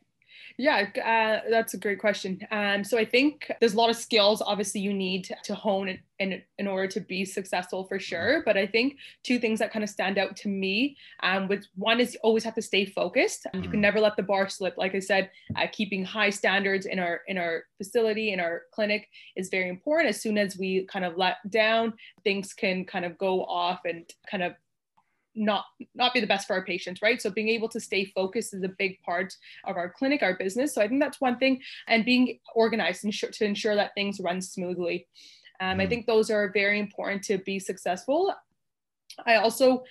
Yeah, 0.58 0.88
uh, 1.04 1.50
that's 1.50 1.74
a 1.74 1.78
great 1.78 2.00
question. 2.00 2.40
Um, 2.52 2.84
so 2.84 2.98
I 2.98 3.06
think 3.06 3.52
there's 3.60 3.74
a 3.74 3.78
lot 3.78 3.90
of 3.90 3.96
skills 3.96 4.42
obviously 4.42 4.82
you 4.82 4.94
need 4.94 5.30
to 5.44 5.56
hone 5.56 5.90
in, 5.90 6.00
in, 6.20 6.42
in 6.60 6.68
order 6.68 6.88
to 6.88 7.00
be 7.00 7.26
successful 7.26 7.86
for 7.86 8.00
sure. 8.00 8.44
But 8.46 8.56
I 8.56 8.68
think 8.68 8.98
two 9.24 9.40
things 9.40 9.60
that 9.60 9.72
kind 9.72 9.84
of 9.84 9.90
stand 9.90 10.18
out 10.18 10.36
to 10.38 10.48
me, 10.50 10.96
um, 11.24 11.48
with 11.48 11.66
one 11.76 12.00
is 12.00 12.14
you 12.14 12.20
always 12.24 12.44
have 12.44 12.56
to 12.56 12.62
stay 12.62 12.86
focused. 12.86 13.48
You 13.54 13.62
can 13.62 13.72
mm-hmm. 13.72 13.82
never 13.82 14.00
let 14.00 14.16
the 14.16 14.24
bar 14.24 14.48
slip. 14.48 14.78
Like 14.78 14.94
I 14.94 15.00
said, 15.00 15.32
uh, 15.56 15.68
keeping 15.72 16.06
high 16.06 16.30
standards 16.30 16.86
in 16.86 17.00
our 17.00 17.22
in 17.28 17.38
our 17.38 17.64
facility 17.78 18.32
in 18.32 18.40
our 18.40 18.64
clinic 18.74 19.08
is 19.36 19.50
very 19.50 19.70
important. 19.70 20.10
As 20.10 20.22
soon 20.22 20.38
as 20.38 20.58
we 20.58 20.86
kind 20.86 21.06
of 21.06 21.18
let 21.18 21.38
down, 21.50 21.94
things 22.24 22.54
can 22.54 22.86
kind 22.86 23.06
of 23.06 23.18
go 23.18 23.44
off 23.46 23.82
and 23.86 24.06
kind 24.30 24.44
of 24.44 24.54
not 25.36 25.66
not 25.96 26.14
be 26.14 26.20
the 26.20 26.28
best 26.28 26.48
for 26.48 26.54
our 26.54 26.66
patients 26.66 27.02
right 27.02 27.22
so 27.22 27.30
being 27.30 27.50
able 27.50 27.70
to 27.70 27.80
stay 27.80 28.06
focused 28.06 28.54
is 28.54 28.64
a 28.64 28.70
big 28.70 29.02
part 29.02 29.36
of 29.66 29.78
our 29.78 29.90
clinic 29.90 30.22
our 30.22 30.36
business 30.36 30.74
so 30.74 30.82
i 30.82 30.88
think 30.88 31.02
that's 31.02 31.22
one 31.22 31.38
thing 31.38 31.60
and 31.88 32.06
being 32.06 32.40
organized 32.56 33.04
and 33.04 33.14
to 33.14 33.46
ensure 33.46 33.76
that 33.76 33.94
things 33.96 34.20
run 34.20 34.42
smoothly 34.42 35.08
um, 35.60 35.80
i 35.80 35.88
think 35.88 36.06
those 36.06 36.30
are 36.30 36.52
very 36.54 36.80
important 36.80 37.24
to 37.24 37.38
be 37.40 37.60
successful 37.60 38.34
i 39.26 39.36
also 39.36 39.84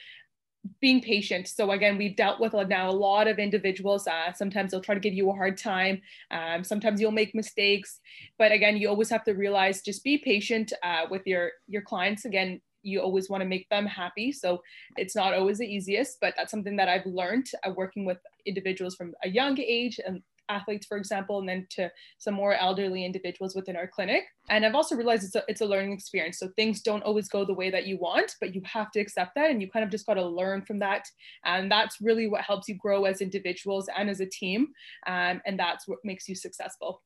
being 0.80 1.00
patient. 1.00 1.48
So 1.48 1.72
again, 1.72 1.98
we've 1.98 2.16
dealt 2.16 2.38
with 2.38 2.54
now 2.68 2.88
a 2.88 2.92
lot 2.92 3.26
of 3.26 3.38
individuals. 3.38 4.06
Uh, 4.06 4.32
sometimes 4.32 4.70
they'll 4.70 4.80
try 4.80 4.94
to 4.94 5.00
give 5.00 5.14
you 5.14 5.28
a 5.30 5.34
hard 5.34 5.58
time. 5.58 6.00
Um, 6.30 6.62
sometimes 6.62 7.00
you'll 7.00 7.10
make 7.10 7.34
mistakes, 7.34 8.00
but 8.38 8.52
again, 8.52 8.76
you 8.76 8.88
always 8.88 9.10
have 9.10 9.24
to 9.24 9.32
realize 9.32 9.82
just 9.82 10.04
be 10.04 10.18
patient 10.18 10.72
uh, 10.82 11.06
with 11.10 11.26
your 11.26 11.52
your 11.66 11.82
clients. 11.82 12.24
Again, 12.24 12.60
you 12.82 13.00
always 13.00 13.28
want 13.28 13.42
to 13.42 13.48
make 13.48 13.68
them 13.68 13.86
happy. 13.86 14.32
So 14.32 14.62
it's 14.96 15.16
not 15.16 15.34
always 15.34 15.58
the 15.58 15.66
easiest, 15.66 16.18
but 16.20 16.34
that's 16.36 16.50
something 16.50 16.76
that 16.76 16.88
I've 16.88 17.06
learned 17.06 17.50
uh, 17.66 17.70
working 17.70 18.04
with 18.04 18.18
individuals 18.46 18.94
from 18.94 19.14
a 19.22 19.28
young 19.28 19.58
age 19.58 20.00
and 20.04 20.22
athletes, 20.48 20.86
for 20.86 20.96
example, 20.96 21.38
and 21.38 21.48
then 21.48 21.66
to 21.70 21.90
some 22.18 22.34
more 22.34 22.54
elderly 22.54 23.04
individuals 23.04 23.54
within 23.54 23.76
our 23.76 23.86
clinic. 23.86 24.24
And 24.50 24.64
I've 24.64 24.74
also 24.74 24.96
realized 24.96 25.24
it's 25.24 25.34
a, 25.34 25.42
it's 25.48 25.60
a 25.60 25.66
learning 25.66 25.92
experience. 25.92 26.38
So 26.38 26.48
things 26.56 26.82
don't 26.82 27.02
always 27.02 27.28
go 27.28 27.44
the 27.44 27.54
way 27.54 27.70
that 27.70 27.86
you 27.86 27.98
want, 27.98 28.36
but 28.40 28.54
you 28.54 28.62
have 28.64 28.90
to 28.92 29.00
accept 29.00 29.34
that 29.36 29.50
and 29.50 29.62
you 29.62 29.70
kind 29.70 29.84
of 29.84 29.90
just 29.90 30.06
got 30.06 30.14
to 30.14 30.26
learn 30.26 30.62
from 30.62 30.78
that. 30.80 31.06
And 31.44 31.70
that's 31.70 32.00
really 32.00 32.26
what 32.28 32.42
helps 32.42 32.68
you 32.68 32.76
grow 32.76 33.04
as 33.04 33.20
individuals 33.20 33.88
and 33.96 34.10
as 34.10 34.20
a 34.20 34.26
team. 34.26 34.68
Um, 35.06 35.40
and 35.46 35.58
that's 35.58 35.88
what 35.88 35.98
makes 36.04 36.28
you 36.28 36.34
successful. 36.34 37.02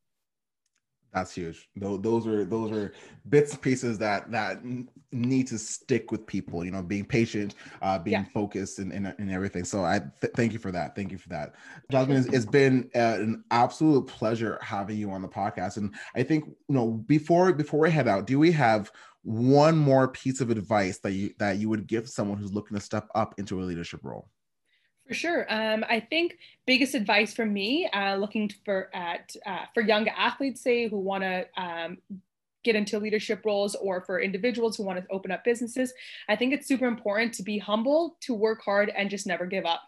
That's 1.16 1.32
huge. 1.32 1.66
Those 1.76 2.26
are 2.26 2.44
those 2.44 2.70
are 2.72 2.92
bits 3.30 3.52
and 3.52 3.62
pieces 3.62 3.96
that 3.96 4.30
that 4.32 4.60
need 5.12 5.46
to 5.46 5.58
stick 5.58 6.10
with 6.10 6.26
people. 6.26 6.62
You 6.62 6.70
know, 6.70 6.82
being 6.82 7.06
patient, 7.06 7.54
uh, 7.80 7.98
being 7.98 8.20
yeah. 8.20 8.32
focused, 8.34 8.80
and, 8.80 8.92
and, 8.92 9.14
and 9.18 9.30
everything. 9.30 9.64
So 9.64 9.82
I 9.82 10.00
th- 10.20 10.34
thank 10.36 10.52
you 10.52 10.58
for 10.58 10.70
that. 10.72 10.94
Thank 10.94 11.12
you 11.12 11.16
for 11.16 11.30
that, 11.30 11.54
Jasmine. 11.90 12.18
It's, 12.18 12.26
it's 12.26 12.44
been 12.44 12.90
uh, 12.94 13.16
an 13.18 13.44
absolute 13.50 14.06
pleasure 14.06 14.58
having 14.60 14.98
you 14.98 15.10
on 15.10 15.22
the 15.22 15.28
podcast. 15.28 15.78
And 15.78 15.94
I 16.14 16.22
think 16.22 16.44
you 16.68 16.74
know 16.74 16.90
before 16.90 17.50
before 17.54 17.80
we 17.80 17.90
head 17.90 18.08
out, 18.08 18.26
do 18.26 18.38
we 18.38 18.52
have 18.52 18.92
one 19.22 19.78
more 19.78 20.08
piece 20.08 20.42
of 20.42 20.50
advice 20.50 20.98
that 20.98 21.12
you 21.12 21.30
that 21.38 21.56
you 21.56 21.70
would 21.70 21.86
give 21.86 22.10
someone 22.10 22.36
who's 22.36 22.52
looking 22.52 22.76
to 22.76 22.82
step 22.82 23.08
up 23.14 23.34
into 23.38 23.62
a 23.62 23.64
leadership 23.64 24.00
role? 24.02 24.28
For 25.06 25.14
sure. 25.14 25.46
Um, 25.48 25.84
I 25.88 26.00
think 26.00 26.38
biggest 26.66 26.94
advice 26.94 27.32
from 27.32 27.52
me, 27.52 27.88
uh, 27.92 28.16
looking 28.16 28.50
for 28.64 28.90
at 28.92 29.36
uh, 29.46 29.66
for 29.72 29.82
young 29.82 30.08
athletes, 30.08 30.60
say 30.60 30.88
who 30.88 30.98
want 30.98 31.22
to 31.22 31.46
um, 31.56 31.98
get 32.64 32.74
into 32.74 32.98
leadership 32.98 33.42
roles, 33.44 33.76
or 33.76 34.00
for 34.00 34.20
individuals 34.20 34.76
who 34.76 34.82
want 34.82 34.98
to 34.98 35.06
open 35.10 35.30
up 35.30 35.44
businesses, 35.44 35.94
I 36.28 36.34
think 36.34 36.52
it's 36.52 36.66
super 36.66 36.86
important 36.86 37.34
to 37.34 37.44
be 37.44 37.58
humble, 37.58 38.16
to 38.22 38.34
work 38.34 38.62
hard, 38.64 38.92
and 38.96 39.08
just 39.08 39.26
never 39.26 39.46
give 39.46 39.64
up. 39.64 39.82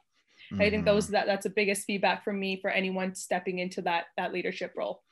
Mm-hmm. 0.53 0.63
I 0.63 0.71
think 0.71 0.85
those 0.85 1.05
mm-hmm. 1.05 1.15
that 1.15 1.27
that's 1.27 1.45
the 1.45 1.51
biggest 1.51 1.85
feedback 1.85 2.23
from 2.23 2.39
me 2.39 2.61
for 2.61 2.71
anyone 2.71 3.15
stepping 3.17 3.59
into 3.59 3.83
that 3.83 4.07
that 4.17 4.33
leadership 4.33 4.73
role. 4.77 5.03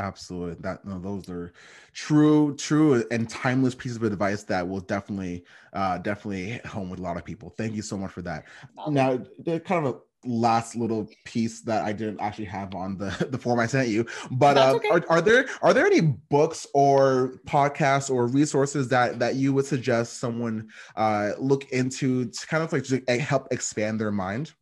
Absolutely. 0.00 0.56
That 0.60 0.84
no, 0.84 0.98
those 0.98 1.28
are 1.28 1.52
true, 1.92 2.56
true 2.56 3.04
and 3.10 3.28
timeless 3.28 3.74
pieces 3.74 3.98
of 3.98 4.04
advice 4.04 4.44
that 4.44 4.66
will 4.66 4.80
definitely, 4.80 5.44
uh, 5.74 5.98
definitely 5.98 6.44
hit 6.44 6.64
home 6.64 6.88
with 6.88 7.00
a 7.00 7.02
lot 7.02 7.18
of 7.18 7.24
people. 7.24 7.50
Thank 7.50 7.74
you 7.74 7.82
so 7.82 7.98
much 7.98 8.10
for 8.10 8.22
that. 8.22 8.44
Now, 8.88 9.20
the 9.38 9.60
kind 9.60 9.86
of 9.86 9.94
a 9.94 9.98
last 10.26 10.76
little 10.76 11.08
piece 11.24 11.60
that 11.62 11.84
I 11.84 11.92
didn't 11.92 12.20
actually 12.20 12.46
have 12.46 12.74
on 12.74 12.96
the 12.96 13.28
the 13.30 13.36
form 13.36 13.60
I 13.60 13.66
sent 13.66 13.88
you, 13.88 14.06
but 14.30 14.56
uh, 14.56 14.72
okay. 14.76 14.88
are, 14.88 15.04
are 15.10 15.20
there 15.20 15.46
are 15.60 15.74
there 15.74 15.84
any 15.84 16.00
books 16.00 16.66
or 16.72 17.34
podcasts 17.46 18.10
or 18.10 18.26
resources 18.26 18.88
that 18.88 19.18
that 19.18 19.34
you 19.34 19.52
would 19.52 19.66
suggest 19.66 20.18
someone 20.18 20.70
uh, 20.96 21.32
look 21.38 21.70
into 21.72 22.26
to 22.26 22.46
kind 22.46 22.62
of 22.62 22.72
like 22.72 22.84
to 22.84 23.02
help 23.18 23.48
expand 23.50 24.00
their 24.00 24.12
mind? 24.12 24.52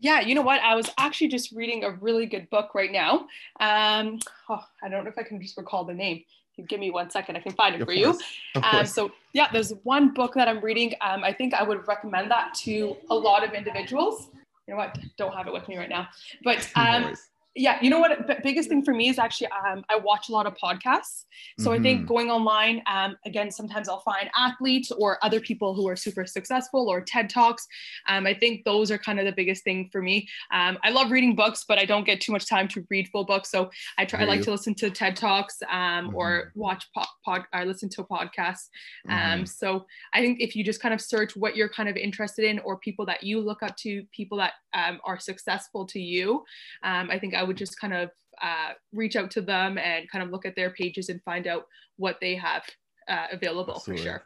Yeah, 0.00 0.20
you 0.20 0.34
know 0.34 0.42
what? 0.42 0.60
I 0.60 0.74
was 0.74 0.90
actually 0.98 1.28
just 1.28 1.52
reading 1.52 1.84
a 1.84 1.90
really 1.90 2.26
good 2.26 2.48
book 2.50 2.74
right 2.74 2.92
now. 2.92 3.26
Um, 3.60 4.20
oh, 4.48 4.64
I 4.82 4.88
don't 4.88 5.04
know 5.04 5.10
if 5.10 5.18
I 5.18 5.22
can 5.22 5.40
just 5.40 5.56
recall 5.56 5.84
the 5.84 5.94
name. 5.94 6.22
Give 6.66 6.80
me 6.80 6.90
one 6.90 7.08
second, 7.08 7.36
I 7.36 7.40
can 7.40 7.52
find 7.52 7.76
it 7.76 7.82
of 7.82 7.86
for 7.86 7.94
course. 7.94 8.18
you. 8.54 8.62
Um, 8.62 8.84
so, 8.84 9.12
yeah, 9.32 9.48
there's 9.52 9.70
one 9.84 10.12
book 10.12 10.34
that 10.34 10.48
I'm 10.48 10.60
reading. 10.60 10.92
Um, 11.00 11.22
I 11.22 11.32
think 11.32 11.54
I 11.54 11.62
would 11.62 11.86
recommend 11.86 12.32
that 12.32 12.52
to 12.64 12.96
a 13.10 13.14
lot 13.14 13.46
of 13.46 13.52
individuals. 13.54 14.28
You 14.66 14.74
know 14.74 14.78
what? 14.78 14.98
Don't 15.16 15.32
have 15.34 15.46
it 15.46 15.52
with 15.52 15.68
me 15.68 15.78
right 15.78 15.88
now. 15.88 16.08
But 16.42 16.68
um, 16.74 17.14
yeah, 17.58 17.78
you 17.82 17.90
know 17.90 17.98
what? 17.98 18.26
The 18.26 18.36
biggest 18.42 18.68
thing 18.68 18.84
for 18.84 18.94
me 18.94 19.08
is 19.08 19.18
actually 19.18 19.48
um, 19.48 19.84
I 19.88 19.96
watch 19.96 20.28
a 20.28 20.32
lot 20.32 20.46
of 20.46 20.54
podcasts. 20.54 21.24
So 21.58 21.70
mm-hmm. 21.70 21.80
I 21.80 21.82
think 21.82 21.98
mm-hmm. 22.00 22.08
going 22.08 22.30
online, 22.30 22.82
um, 22.86 23.16
again, 23.26 23.50
sometimes 23.50 23.88
I'll 23.88 24.00
find 24.00 24.30
athletes 24.36 24.90
or 24.92 25.18
other 25.24 25.40
people 25.40 25.74
who 25.74 25.88
are 25.88 25.96
super 25.96 26.24
successful 26.24 26.88
or 26.88 27.00
TED 27.00 27.28
Talks. 27.28 27.66
Um, 28.08 28.26
I 28.26 28.34
think 28.34 28.64
those 28.64 28.90
are 28.90 28.98
kind 28.98 29.18
of 29.18 29.26
the 29.26 29.32
biggest 29.32 29.64
thing 29.64 29.88
for 29.90 30.00
me. 30.00 30.28
Um, 30.52 30.78
I 30.84 30.90
love 30.90 31.10
reading 31.10 31.34
books, 31.34 31.64
but 31.66 31.78
I 31.78 31.84
don't 31.84 32.06
get 32.06 32.20
too 32.20 32.32
much 32.32 32.48
time 32.48 32.68
to 32.68 32.84
read 32.90 33.08
full 33.08 33.24
books. 33.24 33.50
So 33.50 33.70
I 33.98 34.04
try. 34.04 34.22
I 34.22 34.24
like 34.24 34.42
to 34.42 34.50
listen 34.50 34.74
to 34.76 34.90
TED 34.90 35.16
Talks 35.16 35.60
um, 35.70 36.08
mm-hmm. 36.08 36.14
or 36.14 36.52
watch 36.54 36.86
pod, 36.94 37.06
pod 37.24 37.42
or 37.52 37.64
listen 37.64 37.88
to 37.90 38.04
podcasts. 38.04 38.68
Um, 39.08 39.18
mm-hmm. 39.18 39.44
So 39.44 39.86
I 40.12 40.20
think 40.20 40.40
if 40.40 40.54
you 40.54 40.62
just 40.62 40.80
kind 40.80 40.94
of 40.94 41.00
search 41.00 41.36
what 41.36 41.56
you're 41.56 41.68
kind 41.68 41.88
of 41.88 41.96
interested 41.96 42.44
in 42.44 42.60
or 42.60 42.78
people 42.78 43.04
that 43.06 43.22
you 43.24 43.40
look 43.40 43.62
up 43.62 43.76
to, 43.78 44.04
people 44.12 44.38
that 44.38 44.52
are 44.74 45.18
successful 45.18 45.86
to 45.86 45.98
you, 45.98 46.44
I 46.82 47.18
think 47.18 47.34
I 47.34 47.42
would 47.48 47.56
just 47.56 47.80
kind 47.80 47.94
of 47.94 48.10
uh, 48.40 48.72
reach 48.92 49.16
out 49.16 49.30
to 49.32 49.40
them 49.40 49.78
and 49.78 50.08
kind 50.10 50.22
of 50.22 50.30
look 50.30 50.46
at 50.46 50.54
their 50.54 50.70
pages 50.70 51.08
and 51.08 51.20
find 51.24 51.46
out 51.46 51.64
what 51.96 52.18
they 52.20 52.36
have 52.36 52.62
uh, 53.08 53.26
available 53.32 53.74
Absolutely. 53.74 54.04
for 54.04 54.10
sure. 54.10 54.22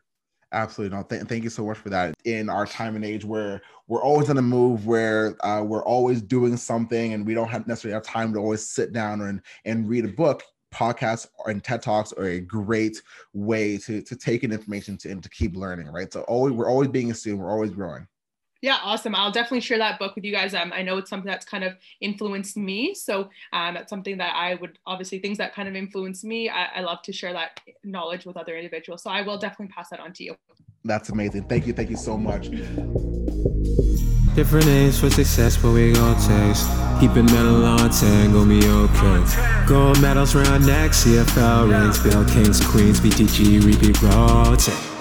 Absolutely. 0.52 0.96
No, 0.96 1.02
th- 1.02 1.22
thank 1.22 1.44
you 1.44 1.50
so 1.50 1.64
much 1.64 1.78
for 1.78 1.88
that. 1.88 2.14
In 2.24 2.50
our 2.50 2.66
time 2.66 2.94
and 2.94 3.04
age 3.04 3.24
where 3.24 3.62
we're 3.86 4.02
always 4.02 4.28
on 4.28 4.36
the 4.36 4.42
move, 4.42 4.86
where 4.86 5.34
uh, 5.46 5.62
we're 5.62 5.84
always 5.84 6.20
doing 6.20 6.58
something 6.58 7.14
and 7.14 7.26
we 7.26 7.32
don't 7.32 7.48
have 7.48 7.66
necessarily 7.66 7.94
have 7.94 8.02
time 8.02 8.34
to 8.34 8.38
always 8.38 8.68
sit 8.68 8.92
down 8.92 9.22
and, 9.22 9.40
and 9.64 9.88
read 9.88 10.04
a 10.04 10.08
book, 10.08 10.42
podcasts 10.72 11.28
and 11.46 11.64
TED 11.64 11.82
Talks 11.82 12.12
are 12.12 12.24
a 12.24 12.40
great 12.40 13.00
way 13.32 13.78
to, 13.78 14.02
to 14.02 14.16
take 14.16 14.44
in 14.44 14.52
information 14.52 14.98
to, 14.98 15.10
and 15.10 15.22
to 15.22 15.30
keep 15.30 15.56
learning, 15.56 15.86
right? 15.88 16.12
So 16.12 16.22
always, 16.22 16.52
we're 16.52 16.68
always 16.68 16.88
being 16.88 17.10
a 17.10 17.14
student, 17.14 17.42
we're 17.42 17.50
always 17.50 17.70
growing. 17.70 18.06
Yeah, 18.62 18.78
awesome. 18.80 19.16
I'll 19.16 19.32
definitely 19.32 19.60
share 19.60 19.78
that 19.78 19.98
book 19.98 20.14
with 20.14 20.24
you 20.24 20.30
guys. 20.30 20.54
Um, 20.54 20.72
I 20.72 20.82
know 20.82 20.96
it's 20.96 21.10
something 21.10 21.28
that's 21.28 21.44
kind 21.44 21.64
of 21.64 21.76
influenced 22.00 22.56
me. 22.56 22.94
So 22.94 23.28
um, 23.52 23.74
that's 23.74 23.90
something 23.90 24.18
that 24.18 24.34
I 24.36 24.54
would 24.54 24.78
obviously 24.86 25.18
things 25.18 25.36
that 25.38 25.52
kind 25.52 25.68
of 25.68 25.74
influence 25.74 26.22
me. 26.22 26.48
I, 26.48 26.66
I 26.76 26.80
love 26.80 27.02
to 27.02 27.12
share 27.12 27.32
that 27.32 27.60
knowledge 27.82 28.24
with 28.24 28.36
other 28.36 28.56
individuals. 28.56 29.02
So 29.02 29.10
I 29.10 29.22
will 29.22 29.36
definitely 29.36 29.72
pass 29.74 29.90
that 29.90 29.98
on 29.98 30.12
to 30.14 30.24
you. 30.24 30.36
That's 30.84 31.08
amazing. 31.10 31.48
Thank 31.48 31.66
you. 31.66 31.72
Thank 31.72 31.90
you 31.90 31.96
so 31.96 32.16
much. 32.16 32.50
Different 34.34 34.66
names 34.66 34.98
for 34.98 35.10
success, 35.10 35.56
but 35.56 35.72
we 35.72 35.92
gon' 35.92 36.14
taste. 36.16 36.68
Keeping 37.00 37.26
metal 37.26 37.64
on 37.64 37.90
10, 37.90 38.32
gon' 38.32 38.48
be 38.48 38.64
okay. 38.64 39.66
Gold 39.66 40.00
medals 40.00 40.34
round 40.34 40.66
neck, 40.66 40.92
CFL 40.92 41.68
rings, 41.68 41.98
Bill 41.98 42.24
Kings, 42.26 42.64
Queens, 42.64 43.00
BTG, 43.00 43.64
repeat 43.64 44.00
rotate. 44.02 44.91